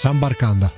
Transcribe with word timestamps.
Sambarcanda. 0.00 0.72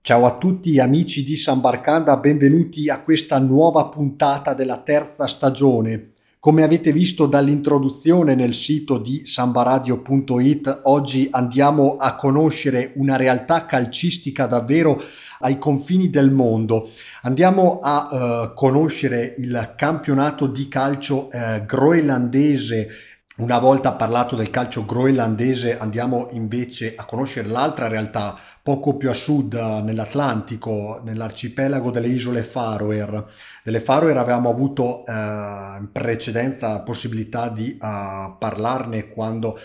Ciao 0.00 0.26
a 0.26 0.36
tutti 0.36 0.80
amici 0.80 1.22
di 1.22 1.36
Sambarcanda, 1.36 2.16
benvenuti 2.16 2.90
a 2.90 3.02
questa 3.02 3.38
nuova 3.38 3.84
puntata 3.84 4.52
della 4.52 4.78
terza 4.78 5.28
stagione. 5.28 6.14
Come 6.40 6.64
avete 6.64 6.90
visto 6.90 7.26
dall'introduzione 7.26 8.34
nel 8.34 8.54
sito 8.54 8.98
di 8.98 9.26
sambaradio.it, 9.26 10.80
oggi 10.82 11.28
andiamo 11.30 11.96
a 11.96 12.16
conoscere 12.16 12.94
una 12.96 13.14
realtà 13.14 13.64
calcistica 13.64 14.46
davvero 14.46 15.00
ai 15.38 15.56
confini 15.56 16.10
del 16.10 16.32
mondo. 16.32 16.90
Andiamo 17.22 17.78
a 17.80 18.08
uh, 18.10 18.54
conoscere 18.54 19.34
il 19.36 19.74
campionato 19.76 20.48
di 20.48 20.66
calcio 20.66 21.28
uh, 21.30 21.64
groenlandese. 21.64 22.88
Una 23.36 23.58
volta 23.58 23.94
parlato 23.94 24.36
del 24.36 24.48
calcio 24.48 24.84
groenlandese, 24.84 25.76
andiamo 25.76 26.28
invece 26.30 26.94
a 26.94 27.04
conoscere 27.04 27.48
l'altra 27.48 27.88
realtà 27.88 28.38
poco 28.62 28.96
più 28.96 29.10
a 29.10 29.12
sud 29.12 29.54
nell'Atlantico, 29.54 31.00
nell'arcipelago 31.02 31.90
delle 31.90 32.06
isole 32.06 32.44
Faroe. 32.44 33.24
Delle 33.64 33.80
Faroe 33.80 34.16
avevamo 34.16 34.50
avuto 34.50 35.04
eh, 35.04 35.10
in 35.12 35.88
precedenza 35.90 36.70
la 36.70 36.82
possibilità 36.82 37.48
di 37.48 37.72
uh, 37.72 38.38
parlarne 38.38 39.08
quando 39.08 39.58
eh, 39.58 39.62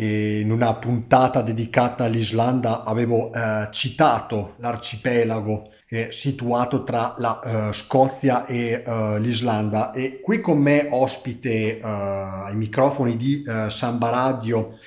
in 0.00 0.50
una 0.50 0.74
puntata 0.74 1.42
dedicata 1.42 2.04
all'Islanda 2.04 2.84
avevo 2.84 3.30
eh, 3.32 3.68
citato 3.70 4.54
l'arcipelago 4.58 5.70
eh, 5.88 6.08
situato 6.10 6.84
tra 6.84 7.14
la 7.18 7.40
uh, 7.68 7.72
Scozia 7.72 8.46
e 8.46 8.82
uh, 8.86 9.18
l'Islanda 9.18 9.90
e 9.90 10.20
qui 10.20 10.40
con 10.40 10.58
me 10.58 10.86
ospite 10.88 11.78
uh, 11.82 11.86
ai 11.86 12.54
microfoni 12.54 13.16
di 13.16 13.42
Samba 13.68 14.10
Radio 14.10 14.78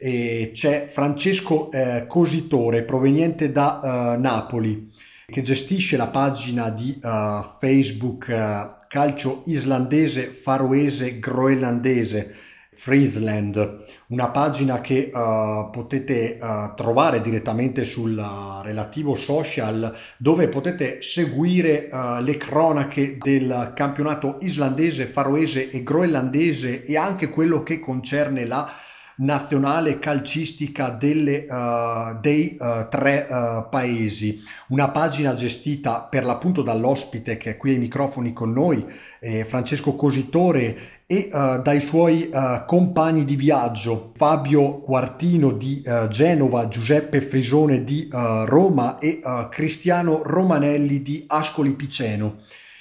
c'è 0.00 0.86
Francesco 0.88 1.72
eh, 1.72 2.04
Cositore 2.06 2.84
proveniente 2.84 3.50
da 3.50 4.16
Napoli 4.16 4.92
che 5.26 5.42
gestisce 5.42 5.96
la 5.96 6.06
pagina 6.06 6.70
di 6.70 6.96
Facebook 7.00 8.76
calcio 8.88 9.42
islandese, 9.46 10.24
faroese, 10.24 11.18
groenlandese. 11.18 12.34
Friesland, 12.78 13.86
una 14.10 14.28
pagina 14.28 14.80
che 14.80 15.10
uh, 15.12 15.68
potete 15.68 16.38
uh, 16.40 16.74
trovare 16.76 17.20
direttamente 17.20 17.82
sul 17.82 18.14
relativo 18.62 19.16
social 19.16 19.92
dove 20.16 20.46
potete 20.46 21.02
seguire 21.02 21.88
uh, 21.90 22.22
le 22.22 22.36
cronache 22.36 23.18
del 23.18 23.72
campionato 23.74 24.36
islandese, 24.42 25.06
faroese 25.06 25.70
e 25.70 25.82
groenlandese 25.82 26.84
e 26.84 26.96
anche 26.96 27.30
quello 27.30 27.64
che 27.64 27.80
concerne 27.80 28.46
la 28.46 28.70
nazionale 29.16 29.98
calcistica 29.98 30.90
delle, 30.90 31.46
uh, 31.48 32.16
dei 32.20 32.56
uh, 32.60 32.86
tre 32.88 33.26
uh, 33.28 33.68
paesi. 33.68 34.40
Una 34.68 34.90
pagina 34.90 35.34
gestita 35.34 36.02
per 36.02 36.24
l'appunto 36.24 36.62
dall'ospite 36.62 37.36
che 37.36 37.50
è 37.50 37.56
qui 37.56 37.72
ai 37.72 37.78
microfoni 37.78 38.32
con 38.32 38.52
noi, 38.52 38.86
eh, 39.20 39.44
Francesco 39.44 39.96
Cositore, 39.96 40.97
e 41.10 41.30
uh, 41.32 41.62
dai 41.62 41.80
suoi 41.80 42.28
uh, 42.30 42.66
compagni 42.66 43.24
di 43.24 43.34
viaggio 43.34 44.12
Fabio 44.14 44.80
Quartino 44.80 45.52
di 45.52 45.82
uh, 45.82 46.06
Genova, 46.08 46.68
Giuseppe 46.68 47.22
Frisone 47.22 47.82
di 47.82 48.10
Roma 48.10 48.98
e 48.98 49.20
Cristiano 49.48 50.20
Romanelli 50.22 51.00
di 51.00 51.24
Ascoli 51.26 51.72
Piceno. 51.72 52.36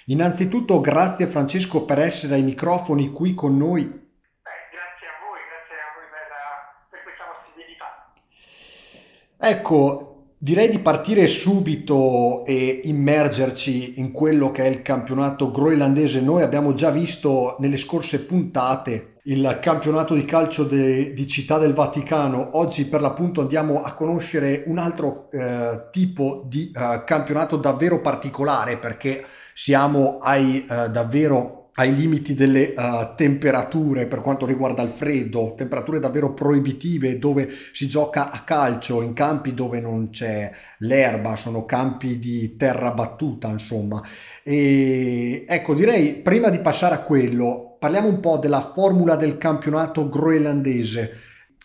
Innanzitutto 0.07 0.81
grazie 0.81 1.27
Francesco 1.27 1.85
per 1.85 1.99
essere 1.99 2.35
ai 2.35 2.43
microfoni 2.43 3.11
qui 3.11 3.33
con 3.33 3.55
noi 3.55 4.05
Ecco, 9.39 10.16
direi 10.39 10.69
di 10.69 10.79
partire 10.79 11.25
subito 11.25 12.45
e 12.45 12.81
immergerci 12.83 13.99
in 13.99 14.11
quello 14.11 14.51
che 14.51 14.63
è 14.63 14.67
il 14.67 14.81
campionato 14.81 15.49
groenlandese. 15.49 16.21
Noi 16.21 16.43
abbiamo 16.43 16.73
già 16.73 16.91
visto 16.91 17.55
nelle 17.59 17.77
scorse 17.77 18.23
puntate 18.23 19.15
il 19.23 19.57
campionato 19.61 20.13
di 20.13 20.23
calcio 20.23 20.63
de, 20.63 21.11
di 21.13 21.27
Città 21.27 21.57
del 21.57 21.73
Vaticano. 21.73 22.49
Oggi 22.53 22.85
per 22.85 23.01
l'appunto 23.01 23.41
andiamo 23.41 23.83
a 23.83 23.93
conoscere 23.93 24.63
un 24.67 24.77
altro 24.77 25.29
eh, 25.31 25.87
tipo 25.91 26.43
di 26.45 26.71
eh, 26.73 27.03
campionato 27.03 27.57
davvero 27.57 27.99
particolare 27.99 28.77
perché 28.77 29.25
siamo 29.53 30.19
ai 30.21 30.65
eh, 30.69 30.89
davvero 30.89 31.56
ai 31.79 31.95
limiti 31.95 32.33
delle 32.33 32.73
uh, 32.75 33.13
temperature 33.15 34.07
per 34.07 34.21
quanto 34.21 34.47
riguarda 34.47 34.81
il 34.81 34.89
freddo, 34.89 35.53
temperature 35.55 35.99
davvero 35.99 36.33
proibitive 36.33 37.19
dove 37.19 37.49
si 37.71 37.87
gioca 37.87 38.31
a 38.31 38.41
calcio 38.41 39.03
in 39.03 39.13
campi 39.13 39.53
dove 39.53 39.79
non 39.79 40.09
c'è 40.09 40.51
l'erba, 40.79 41.35
sono 41.35 41.65
campi 41.65 42.17
di 42.17 42.55
terra 42.55 42.91
battuta, 42.91 43.49
insomma. 43.49 44.01
E 44.41 45.45
ecco, 45.47 45.75
direi 45.75 46.15
prima 46.15 46.49
di 46.49 46.59
passare 46.59 46.95
a 46.95 47.03
quello, 47.03 47.75
parliamo 47.77 48.07
un 48.07 48.21
po' 48.21 48.37
della 48.37 48.71
formula 48.73 49.15
del 49.15 49.37
campionato 49.37 50.09
groenlandese. 50.09 51.11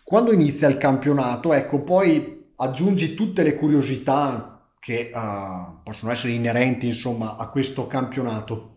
Quando 0.03 0.31
inizia 0.31 0.67
il 0.67 0.77
campionato, 0.77 1.53
ecco, 1.53 1.81
poi 1.81 2.51
aggiungi 2.57 3.15
tutte 3.15 3.41
le 3.41 3.55
curiosità 3.55 4.61
che 4.79 5.09
uh, 5.11 5.81
possono 5.81 6.11
essere 6.11 6.33
inerenti, 6.33 6.85
insomma, 6.85 7.35
a 7.37 7.47
questo 7.47 7.87
campionato. 7.87 8.72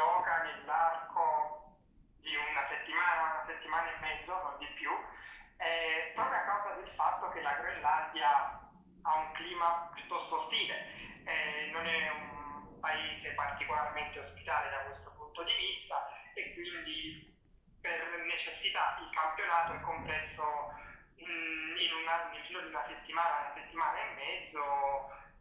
gioca 0.00 0.42
nell'arco 0.48 1.76
di 2.24 2.34
una 2.34 2.64
settimana, 2.72 3.36
una 3.36 3.44
settimana 3.46 3.92
e 3.92 4.00
mezzo, 4.00 4.32
non 4.32 4.56
di 4.56 4.66
più, 4.80 4.90
eh, 5.58 6.12
proprio 6.14 6.38
a 6.38 6.44
causa 6.48 6.74
del 6.80 6.90
fatto 6.96 7.28
che 7.28 7.42
la 7.42 7.52
Groenlandia 7.60 8.32
ha 9.02 9.14
un 9.14 9.32
clima 9.32 9.90
piuttosto 9.92 10.40
ostile, 10.40 10.88
eh, 11.24 11.68
non 11.72 11.84
è 11.84 12.08
un 12.08 12.80
paese 12.80 13.32
particolarmente 13.32 14.20
ospitale 14.20 14.70
da 14.70 14.88
questo 14.88 15.12
punto 15.18 15.44
di 15.44 15.52
vista 15.52 16.08
e 16.32 16.54
quindi 16.54 17.36
per 17.82 18.00
necessità 18.24 18.96
il 19.04 19.10
campionato 19.12 19.74
è 19.74 19.80
compresso 19.80 20.44
mm, 21.20 21.76
in 21.76 21.92
una, 21.92 22.30
giro 22.46 22.60
di 22.62 22.68
una 22.68 22.86
settimana, 22.88 23.52
una 23.52 23.52
settimana 23.54 23.98
e 24.00 24.14
mezzo, 24.16 24.64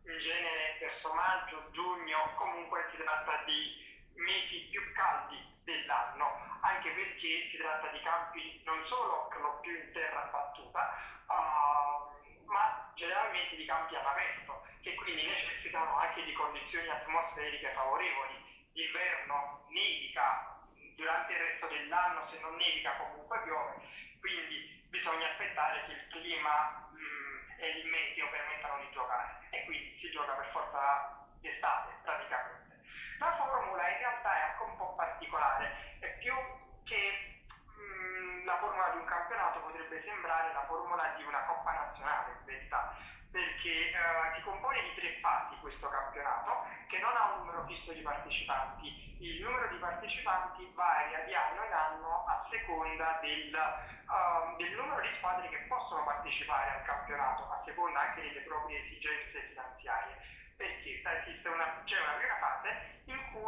in 0.03 0.19
genere 0.19 0.78
verso 0.80 1.14
maggio, 1.14 1.69
giugno, 1.72 2.34
comunque 2.36 2.88
si 2.92 2.98
tratta 2.98 3.44
di 3.46 3.88
mesi 4.19 4.68
più 4.69 4.81
caldi 4.94 5.41
dell'anno, 5.63 6.35
anche 6.62 6.91
perché 6.91 7.47
si 7.50 7.57
tratta 7.57 7.88
di 7.88 8.00
campi 8.02 8.62
non 8.63 8.84
solo 8.85 9.28
per 9.28 9.40
lo 9.41 9.59
più 9.59 9.75
in 9.75 9.91
terra 9.91 10.22
battuta, 10.31 10.88
uh, 11.28 12.46
ma 12.46 12.91
generalmente 12.96 13.56
di 13.56 13.66
campi 13.66 13.96
all'aperto, 13.96 14.62
che 14.81 14.94
quindi 14.96 15.24
necessitano 15.24 15.96
anche 15.97 16.24
di 16.24 16.34
condizioni 16.34 16.90
atmosferiche 16.90 17.72
favorevoli. 17.74 18.57
D'inverno 18.72 19.66
nevica, 19.69 20.46
durante 20.96 21.34
il 21.34 21.40
resto 21.40 21.68
dell'anno 21.68 22.28
se 22.30 22.38
non 22.40 22.56
nevica 22.56 22.96
comunque 22.96 23.41
piove, 23.41 23.75
quindi 24.19 24.80
bisogna 24.90 25.28
aspettare 25.28 25.84
che 25.86 25.91
il 25.91 26.07
clima 26.07 26.88
mh, 26.90 27.62
e 27.62 27.68
il 27.69 27.86
meteo 27.86 28.30
permettano 28.30 28.78
di 28.78 28.90
giocare 28.91 29.38
e 29.50 29.63
quindi 29.66 29.97
si 30.00 30.09
gioca 30.12 30.34
per 30.34 30.50
forza 30.51 31.09
d'estate 31.41 31.97
praticamente. 32.01 32.59
La 33.19 33.35
formula 33.35 33.84
in 33.90 33.97
realtà 33.97 34.31
è 34.34 34.41
anche 34.52 34.63
un 34.63 34.78
po' 34.78 34.96
particolare, 34.96 35.75
è 36.00 36.07
più 36.19 36.33
che 36.86 37.44
mh, 37.51 38.45
la 38.45 38.57
formula 38.60 38.89
di 38.92 38.98
un 38.98 39.06
campionato 39.06 39.60
potrebbe 39.60 40.01
sembrare 40.04 40.54
la 40.54 40.63
formula 40.66 41.04
di 41.18 41.24
una 41.24 41.44
coppa 41.44 41.71
nazionale 41.71 42.31
in 42.39 42.45
verità, 42.45 42.95
perché 43.30 43.92
eh, 43.92 44.33
si 44.36 44.42
compone 44.42 44.81
di 44.81 44.95
tre 44.95 45.19
fasi 45.19 45.56
questo 45.60 45.89
campionato 45.89 46.66
che 46.88 46.98
non 47.00 47.13
ha 47.16 47.33
un 47.33 47.39
numero 47.39 47.66
fisso 47.66 47.92
di 47.92 48.01
partecipanti. 48.01 48.88
Il 49.19 49.44
numero 49.44 49.68
di 49.68 49.77
partecipanti 49.77 50.72
varia 50.74 51.19
di 51.25 51.36
anno 51.36 51.65
in 51.65 51.74
anno 51.74 52.24
a 52.25 52.48
seconda 52.50 53.19
del, 53.22 53.51
uh, 53.51 54.56
del 54.56 54.72
numero 54.80 55.01
di 55.01 55.13
squadre 55.18 55.50
che 55.50 55.60
possono 55.68 56.06
partecipare 56.06 56.72
al 56.72 56.83
campionato, 56.83 57.44
a 57.51 57.62
seconda 57.65 58.00
anche 58.00 58.22
delle 58.22 58.48
proprie 58.48 58.80
esigenze 58.80 59.42
finanziarie. 59.50 60.15
Perché 60.56 61.01
eh, 61.04 61.50
una, 61.50 61.83
c'è 61.83 62.00
una 62.00 62.15
prima 62.18 62.38
fase 62.39 62.88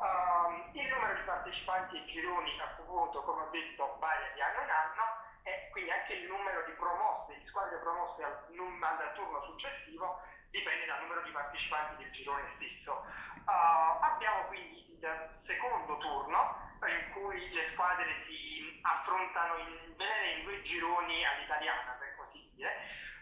Uh, 0.00 0.72
il 0.72 0.88
numero 0.88 1.12
di 1.12 1.20
partecipanti 1.22 1.96
ai 1.96 2.06
gironi 2.06 2.58
appunto, 2.58 3.22
come 3.22 3.42
ho 3.42 3.50
detto, 3.50 3.96
varia 4.00 4.32
di 4.32 4.40
anno 4.40 4.62
in 4.62 4.70
anno 4.70 5.04
e 5.42 5.68
quindi 5.72 5.90
anche 5.90 6.14
il 6.14 6.26
numero 6.26 6.64
di 6.64 6.72
promosse, 6.72 7.36
di 7.36 7.46
squadre 7.46 7.76
promosse 7.78 8.24
al, 8.24 8.32
al 8.32 9.12
turno 9.14 9.42
successivo 9.44 10.22
dipende 10.50 10.86
dal 10.86 11.02
numero 11.02 11.22
di 11.22 11.30
partecipanti 11.30 12.02
del 12.02 12.12
girone 12.12 12.48
stesso. 12.56 13.04
Uh, 13.44 14.02
abbiamo 14.02 14.44
quindi 14.46 14.90
il 14.90 15.40
secondo 15.46 15.96
turno 15.98 16.68
in 16.86 17.12
cui 17.12 17.50
le 17.52 17.70
squadre 17.72 18.24
si 18.26 18.80
affrontano 18.82 19.56
in 19.58 19.94
genere 19.96 20.30
in 20.32 20.44
due 20.44 20.62
gironi 20.62 21.24
all'italiana, 21.24 21.92
per 21.98 22.16
così 22.16 22.50
dire. 22.54 22.72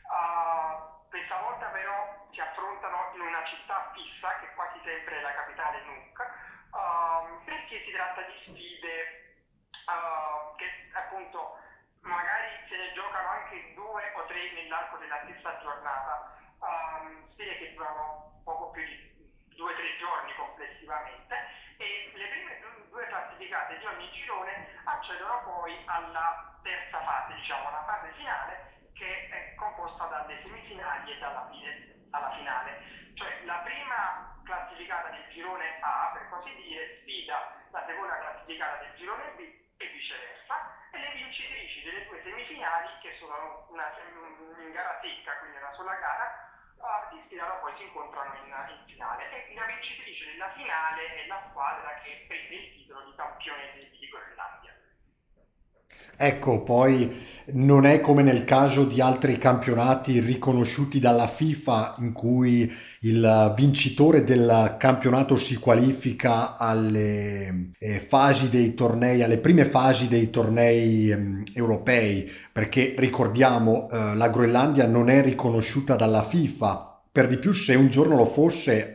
Uh, 0.08 1.08
questa 1.08 1.36
volta 1.40 1.66
però 1.69 2.26
si 2.32 2.40
affrontano 2.40 3.10
in 3.14 3.20
una 3.20 3.44
città 3.44 3.90
fissa, 3.94 4.38
che 4.40 4.54
quasi 4.54 4.80
sempre 4.84 5.19
è 5.19 5.20
la 5.22 5.34
capitale 5.34 5.82
Nuuk, 5.82 6.19
uh, 6.72 7.44
perché 7.44 7.84
si 7.84 7.92
tratta 7.92 8.22
di 8.22 8.34
sfide 8.44 9.37
uh, 9.87 10.56
che 10.56 10.90
appunto 10.94 11.56
magari 12.00 12.48
se 12.68 12.76
ne 12.76 12.92
giocano 12.92 13.28
anche 13.28 13.75
due 13.75 14.12
o 14.14 14.25
tre 14.26 14.48
stessa 15.38 15.58
giornata, 15.62 16.37
um, 16.58 17.31
sfide 17.32 17.58
che 17.58 17.75
durano 17.75 18.40
poco 18.44 18.70
più 18.70 18.85
di 18.85 19.55
due 19.55 19.73
o 19.73 19.76
tre 19.76 19.96
giorni 19.99 20.35
complessivamente 20.35 21.35
e 21.79 22.11
le 22.14 22.29
prime 22.29 22.87
due 22.90 23.06
classificate 23.06 23.79
di 23.79 23.87
ogni 23.87 24.11
girone 24.11 24.67
accedono 24.85 25.43
poi 25.44 25.76
alla 25.87 26.58
terza 26.62 27.00
fase, 27.02 27.35
diciamo 27.35 27.70
la 27.70 27.85
fase 27.87 28.12
finale 28.17 28.76
che 28.94 29.29
è 29.29 29.55
composta 29.55 30.06
dalle 30.06 30.43
semifinali 30.43 31.12
e 31.12 31.19
dalla 31.19 31.46
fine, 31.50 31.94
alla 32.11 32.32
finale. 32.35 32.82
Cioè 33.14 33.44
la 33.44 33.58
prima 33.58 34.43
classificata 34.44 35.08
del 35.11 35.29
girone 35.31 35.79
A, 35.81 36.11
per 36.14 36.29
così 36.31 36.55
dire, 36.55 36.99
sfida 37.00 37.55
la 37.70 37.85
seconda 37.87 38.19
classificata 38.19 38.82
del 38.82 38.94
girone 38.96 39.31
B 39.37 39.40
e 39.76 39.87
viceversa, 39.87 40.75
e 40.90 40.99
le 40.99 41.12
vincitrici 41.14 41.82
delle 41.82 42.06
due 42.06 42.23
semifinali, 42.23 42.88
che 43.00 43.14
sono 43.19 43.67
una, 43.70 43.93
in 44.58 44.73
gara 44.73 44.99
secca, 45.00 45.38
quindi 45.38 45.58
una 45.58 45.73
sola 45.75 45.94
gara, 45.94 46.50
uh, 46.79 47.14
si 47.78 47.86
incontrano 47.86 48.34
in, 48.42 48.50
in, 48.50 48.82
finale 48.90 49.22
e 49.30 49.54
la 49.54 49.66
vincitrice 49.70 50.34
della 50.34 50.50
finale 50.58 51.00
è 51.14 51.26
la 51.30 51.40
squadra 51.48 51.94
che 52.02 52.26
prende 52.26 52.54
il 52.58 52.69
titolo 52.75 53.06
di 53.06 53.14
campione 53.14 53.62
di, 53.78 53.86
di 53.94 54.06
Groenlandia. 54.10 54.75
Ecco, 56.19 56.66
poi 56.66 57.46
non 57.50 57.86
è 57.86 58.00
come 58.00 58.22
nel 58.22 58.44
caso 58.44 58.84
di 58.84 59.00
altri 59.00 59.38
campionati 59.38 60.19
riconosciuti 60.19 60.98
dalla 60.98 61.28
FIFA 61.28 61.94
in 61.98 62.12
cui 62.12 62.70
il 63.02 63.54
vincitore 63.56 64.25
del 64.25 64.75
campionato 64.76 65.36
si 65.36 65.56
qualifica 65.56 66.58
alle 66.58 67.70
eh, 67.78 68.00
fasi 68.00 68.50
dei 68.50 68.75
tornei, 68.75 69.22
alle 69.22 69.38
prime 69.38 69.64
fasi 69.64 70.08
dei 70.08 70.28
tornei 70.28 71.10
ehm, 71.10 71.44
europei, 71.54 72.28
perché 72.52 72.94
ricordiamo 72.98 73.88
eh, 73.88 74.16
la 74.16 74.28
Groenlandia 74.28 74.86
non 74.88 75.08
è 75.08 75.22
riconosciuta 75.22 75.94
dalla 75.94 76.25
FIFA. 76.25 76.88
Per 77.10 77.26
di 77.26 77.38
più, 77.38 77.52
se 77.52 77.75
un 77.75 77.88
giorno 77.88 78.16
lo 78.16 78.26
fosse, 78.26 78.94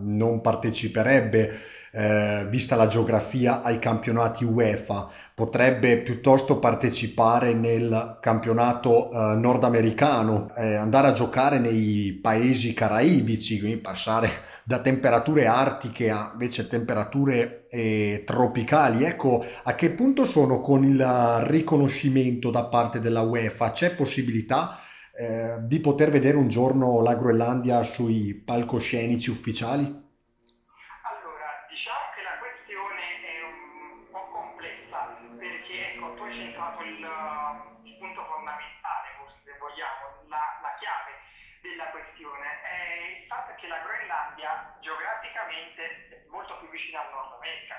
non 0.00 0.40
parteciperebbe 0.40 1.58
eh, 1.96 2.46
vista 2.50 2.76
la 2.76 2.88
geografia, 2.88 3.62
ai 3.62 3.78
campionati 3.78 4.44
UEFA, 4.44 5.08
potrebbe 5.34 5.98
piuttosto 5.98 6.58
partecipare 6.58 7.54
nel 7.54 8.18
campionato 8.20 9.10
eh, 9.10 9.34
nordamericano, 9.36 10.48
eh, 10.56 10.74
andare 10.74 11.08
a 11.08 11.12
giocare 11.12 11.58
nei 11.58 12.18
paesi 12.20 12.74
caraibici, 12.74 13.58
quindi 13.58 13.78
passare 13.78 14.28
da 14.64 14.80
temperature 14.80 15.46
artiche 15.46 16.10
a 16.10 16.30
invece 16.32 16.66
temperature 16.66 17.66
eh, 17.70 18.24
tropicali. 18.26 19.04
Ecco, 19.04 19.44
a 19.62 19.74
che 19.74 19.90
punto 19.90 20.26
sono 20.26 20.60
con 20.60 20.84
il 20.84 21.02
riconoscimento 21.44 22.50
da 22.50 22.64
parte 22.64 23.00
della 23.00 23.22
UEFA? 23.22 23.72
C'è 23.72 23.94
possibilità 23.94 24.80
eh, 25.18 25.58
di 25.62 25.80
poter 25.80 26.10
vedere 26.10 26.36
un 26.36 26.48
giorno 26.48 27.02
la 27.02 27.14
Groenlandia 27.14 27.82
sui 27.82 28.34
palcoscenici 28.34 29.30
ufficiali? 29.30 30.04
vicina 46.76 47.00
al 47.00 47.10
Nord 47.10 47.32
America 47.40 47.76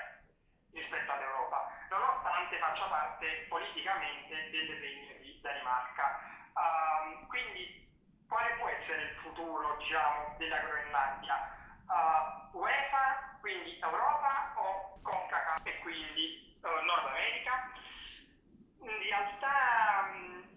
rispetto 0.72 1.12
all'Europa, 1.12 1.70
nonostante 1.90 2.58
faccia 2.58 2.86
parte 2.86 3.46
politicamente 3.48 4.50
del 4.50 4.68
regno 4.78 5.14
di 5.22 5.38
Danimarca. 5.40 6.18
Uh, 6.52 6.97
quindi 7.42 7.86
quale 8.26 8.54
può 8.58 8.68
essere 8.68 9.02
il 9.02 9.16
futuro 9.22 9.76
diciamo, 9.78 10.34
della 10.38 10.58
Groenlandia? 10.58 11.56
Uh, 11.88 12.56
UEFA, 12.58 13.38
quindi 13.40 13.78
Europa 13.80 14.52
o 14.56 14.98
CONCACAF 15.02 15.66
e 15.66 15.78
quindi 15.78 16.58
uh, 16.62 16.84
Nord 16.84 17.06
America? 17.06 17.72
In 18.82 18.98
realtà, 18.98 20.10
um, 20.10 20.48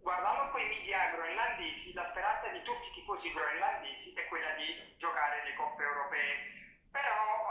guardando 0.00 0.42
un 0.42 0.50
po' 0.50 0.58
i 0.58 0.68
media 0.68 1.10
groenlandesi, 1.10 1.92
la 1.92 2.06
speranza 2.10 2.48
di 2.48 2.62
tutti 2.62 2.88
i 2.88 2.92
tifosi 3.00 3.32
groenlandesi 3.32 4.12
è 4.14 4.26
quella 4.28 4.50
di 4.54 4.94
giocare 4.98 5.44
le 5.44 5.54
coppe 5.54 5.82
europee 5.82 6.56
però 6.90 7.47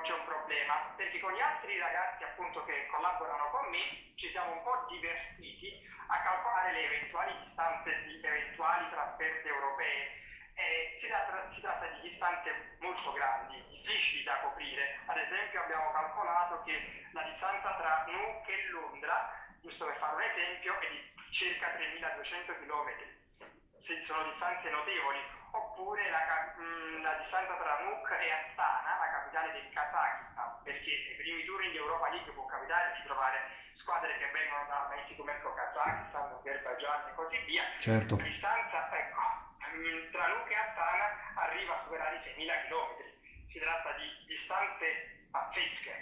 uh, 0.00 0.02
c'è 0.02 0.12
un 0.12 0.24
problema, 0.24 0.92
perché 0.96 1.20
con 1.20 1.32
gli 1.32 1.40
altri 1.40 1.78
ragazzi 1.78 2.24
appunto 2.24 2.64
che 2.64 2.86
collaborano 2.86 3.50
con 3.50 3.68
me 3.70 4.12
ci 4.16 4.30
siamo 4.30 4.52
un 4.52 4.62
po' 4.62 4.86
divertiti 4.88 5.86
a 6.08 6.22
calcolare 6.22 6.72
le 6.72 6.84
eventuali 6.84 7.32
distanze 7.44 8.02
di 8.04 8.20
eventuali 8.22 8.88
trasferte 8.90 9.48
europee. 9.48 10.18
Eh, 10.54 10.98
si, 11.00 11.06
tratta, 11.06 11.50
si 11.54 11.60
tratta 11.60 11.86
di 11.86 12.10
distanze 12.10 12.76
molto 12.80 13.12
grandi, 13.12 13.62
difficili 13.68 14.24
da 14.24 14.40
coprire. 14.40 14.98
Ad 15.06 15.16
esempio 15.16 15.62
abbiamo 15.62 15.90
calcolato 15.92 16.62
che 16.64 17.06
la 17.12 17.22
distanza 17.22 17.74
tra 17.76 18.04
Nuuk 18.08 18.48
e 18.48 18.68
Londra, 18.68 19.32
giusto 19.62 19.86
per 19.86 19.96
fare 19.96 20.16
un 20.16 20.22
esempio, 20.22 20.78
è 20.80 20.88
di 20.90 21.00
circa 21.30 21.68
3200 21.70 22.52
km. 22.60 23.19
Sono 23.90 24.22
distanze 24.30 24.70
notevoli, 24.70 25.18
oppure 25.50 26.10
la, 26.10 26.22
mh, 26.54 27.02
la 27.02 27.14
distanza 27.14 27.54
tra 27.58 27.78
Nuuk 27.82 28.06
e 28.22 28.30
Astana, 28.30 28.98
la 29.02 29.10
capitale 29.10 29.50
del 29.50 29.68
Kazakistan, 29.70 30.62
perché 30.62 30.90
nei 31.10 31.16
primi 31.18 31.44
turni 31.44 31.70
di 31.70 31.76
Europa 31.76 32.08
League 32.10 32.32
può 32.32 32.46
capitare 32.46 32.94
di 32.94 33.02
trovare 33.02 33.38
squadre 33.74 34.16
che 34.18 34.30
vengono 34.30 34.66
da 34.66 34.86
paesi 34.86 35.16
come 35.16 35.32
il 35.32 35.42
Kazakistan, 35.42 36.38
Azerbaijan 36.38 37.08
e 37.08 37.14
così 37.14 37.38
via. 37.50 37.64
Certo. 37.78 38.16
La 38.16 38.22
distanza, 38.22 38.78
ecco, 38.94 39.20
mh, 39.58 40.10
tra 40.12 40.26
Nuuk 40.26 40.50
e 40.50 40.54
Astana 40.54 41.06
arriva 41.34 41.74
a 41.74 41.82
superare 41.82 42.16
i 42.16 42.46
6.000 42.46 42.66
km. 42.70 42.94
Si 43.50 43.58
tratta 43.58 43.90
di 43.98 44.06
distanze 44.26 45.26
pazzesche. 45.30 45.94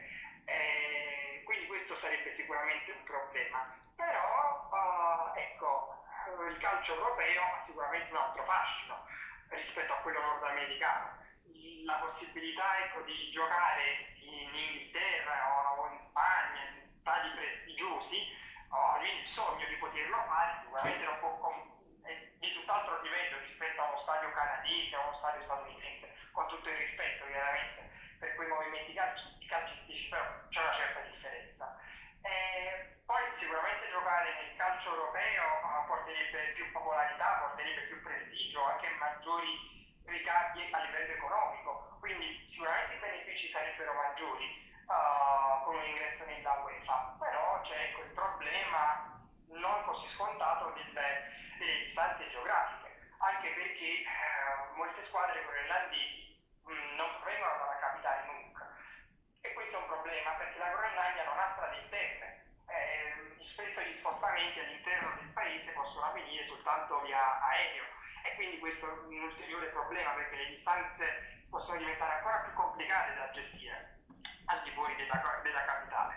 Eh, 0.44 1.42
quindi 1.44 1.66
questo 1.66 1.96
sarebbe 2.00 2.36
sicuramente 2.36 2.92
un 2.92 3.02
problema. 3.04 3.64
Però, 3.96 4.68
uh, 4.68 5.36
ecco, 5.36 6.04
calcio 6.58 6.94
europeo 6.94 7.42
ha 7.42 7.62
sicuramente 7.66 8.10
un 8.10 8.18
altro 8.18 8.44
fascino 8.44 9.06
rispetto 9.48 9.92
a 9.92 9.96
quello 9.96 10.20
nordamericano. 10.20 11.16
La 11.84 11.94
possibilità 11.94 12.84
ecco, 12.84 13.00
di 13.02 13.30
giocare 13.30 14.14
in 14.20 14.54
Inghilterra 14.54 15.72
o 15.78 15.86
in 15.88 15.98
Spagna, 16.10 16.60
in 16.68 17.00
stadi 17.00 17.30
prestigiosi, 17.30 18.28
oh, 18.70 19.00
il 19.02 19.26
sogno 19.34 19.66
di 19.66 19.76
poterlo 19.76 20.22
fare 20.28 20.58
sicuramente 20.60 21.04
è, 21.04 22.08
è 22.08 22.28
di 22.38 22.52
tutt'altro 22.52 23.00
livello 23.02 23.38
rispetto 23.38 23.80
a 23.80 23.88
uno 23.88 24.00
stadio 24.02 24.32
canadese 24.32 24.96
o 24.96 25.00
a 25.00 25.06
uno 25.08 25.16
stadio 25.16 25.42
statunitense, 25.44 26.14
con 26.32 26.46
tutto 26.48 26.68
il 26.68 26.76
rispetto 26.76 27.26
chiaramente 27.26 27.90
per 28.18 28.34
quei 28.34 28.48
movimenti 28.48 28.92
calcistici, 28.92 30.08
però 30.08 30.24
c'è 30.50 30.60
una 30.60 30.74
certa 30.74 31.00
differenza. 31.00 31.78
E 32.22 32.98
poi 33.06 33.22
sicuramente 33.38 33.88
giocare 33.90 34.34
nel 34.34 34.56
calcio 34.56 34.90
europeo 34.92 35.44
uh, 35.62 35.86
porterebbe 35.86 36.52
più 36.54 36.70
popolarità, 36.72 37.46
porterebbe 37.46 37.86
più 37.86 38.02
prestigio, 38.02 38.64
anche 38.64 38.88
maggiori 38.98 39.86
ricavi 40.04 40.68
a 40.72 40.78
livello 40.84 41.12
economico, 41.14 41.96
quindi 42.00 42.48
sicuramente 42.50 42.94
i 42.94 42.98
benefici 42.98 43.50
sarebbero 43.50 43.92
maggiori 43.94 44.72
uh, 44.86 45.64
con 45.64 45.76
un 45.76 45.84
ingresso 45.84 46.24
nella 46.24 46.52
UEFA, 46.64 47.16
però 47.20 47.60
c'è 47.62 47.80
ecco, 47.88 48.02
il 48.02 48.12
problema 48.12 49.20
non 49.48 49.84
così 49.84 50.08
scontato 50.14 50.72
delle, 50.74 51.32
delle 51.58 51.84
distanze 51.84 52.28
geografiche, 52.30 52.98
anche 53.18 53.48
perché 53.50 54.04
uh, 54.04 54.76
molte 54.76 55.06
squadre 55.06 55.44
groenlandesi 55.44 56.36
non 56.96 57.08
provengono 57.20 57.56
dalla 57.56 57.78
capitale 57.80 58.26
Nuuk 58.26 58.58
e 59.40 59.52
questo 59.52 59.76
è 59.76 59.80
un 59.80 59.86
problema 59.86 60.30
perché 60.36 60.58
la 60.58 60.68
Groenlandia 60.68 61.24
non 61.24 61.38
ha 61.38 61.52
strade 61.54 61.78
interne, 61.80 62.44
eh, 62.68 63.36
spesso 63.52 63.80
gli 63.80 63.96
spostamenti 63.98 64.58
all'interno 64.60 65.14
del 65.16 65.32
paese 65.32 65.72
via 67.18 67.40
aereo 67.50 67.84
e 68.22 68.34
quindi 68.36 68.58
questo 68.58 68.86
è 68.86 68.92
un 69.10 69.22
ulteriore 69.22 69.66
problema 69.74 70.10
perché 70.12 70.36
le 70.36 70.46
distanze 70.54 71.44
possono 71.50 71.78
diventare 71.78 72.14
ancora 72.14 72.46
più 72.46 72.52
complicate 72.54 73.14
da 73.14 73.30
gestire 73.30 73.98
al 74.46 74.62
di 74.62 74.70
fuori 74.70 74.94
della, 74.94 75.40
della 75.42 75.64
capitale. 75.64 76.14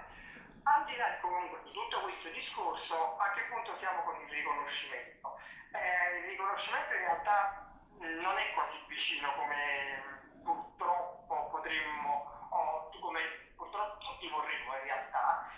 Al 0.63 0.85
di 0.85 0.95
là 0.95 1.17
comunque 1.19 1.59
di 1.63 1.71
tutto 1.71 2.01
questo 2.01 2.29
discorso, 2.29 3.17
a 3.17 3.33
che 3.33 3.41
punto 3.49 3.75
siamo 3.79 4.03
con 4.03 4.21
il 4.21 4.29
riconoscimento? 4.29 5.39
Eh, 5.73 6.17
il 6.19 6.25
riconoscimento 6.29 6.93
in 6.93 6.99
realtà 6.99 7.71
non 7.97 8.37
è 8.37 8.53
così 8.53 8.77
vicino 8.87 9.33
come 9.33 10.19
purtroppo 10.43 11.49
potremmo, 11.49 12.47
o 12.49 12.89
come 12.99 13.21
purtroppo 13.55 13.97
tutti 13.97 14.29
vorremmo 14.29 14.75
in 14.75 14.83
realtà, 14.83 15.49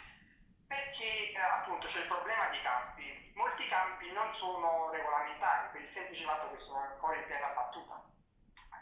perché 0.68 1.32
eh, 1.32 1.38
appunto 1.38 1.88
c'è 1.88 2.00
il 2.00 2.08
problema 2.08 2.48
dei 2.50 2.62
campi. 2.62 3.32
Molti 3.36 3.68
campi 3.68 4.12
non 4.12 4.34
sono 4.36 4.92
regolamentari 4.92 5.70
per 5.72 5.82
il 5.82 5.94
semplice 5.94 6.24
fatto 6.24 6.52
che 6.52 6.64
sono 6.64 6.80
ancora 6.80 7.18
in 7.18 7.28
terra 7.28 7.54
battuta. 7.54 8.02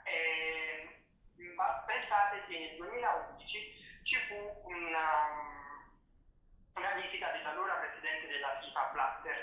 E, 0.04 1.04
ma 1.56 1.84
pensate 1.86 2.44
che 2.48 2.51
nel 2.62 2.76
2011 2.78 3.74
ci 4.04 4.18
fu 4.28 4.38
una, 4.70 5.08
una 6.76 6.94
visita 7.02 7.32
dell'allora 7.32 7.74
presidente 7.82 8.28
della 8.28 8.60
FIFA, 8.62 8.90
Blatter, 8.94 9.38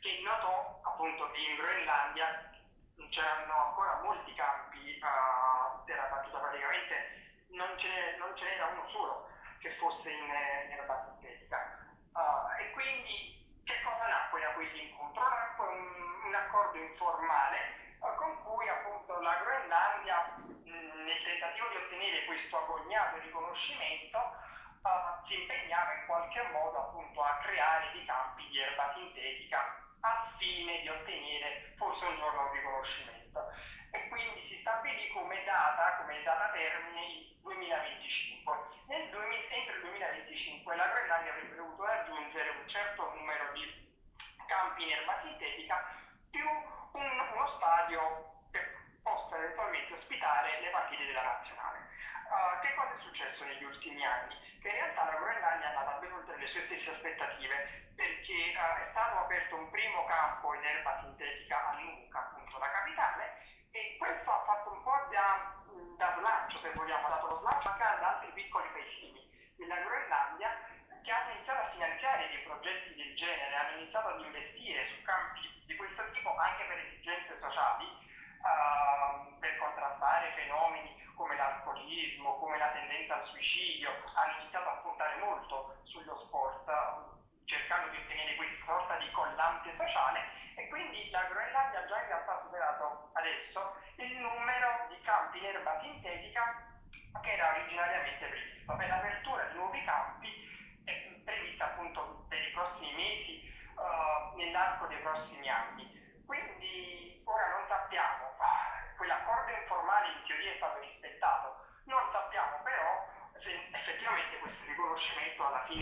che 0.00 0.20
notò 0.24 0.80
appunto 0.82 1.30
che 1.32 1.40
in 1.40 1.56
Groenlandia 1.56 2.50
c'erano 3.10 3.66
ancora 3.68 4.00
molti 4.02 4.32
campi 4.34 4.98
uh, 5.00 5.61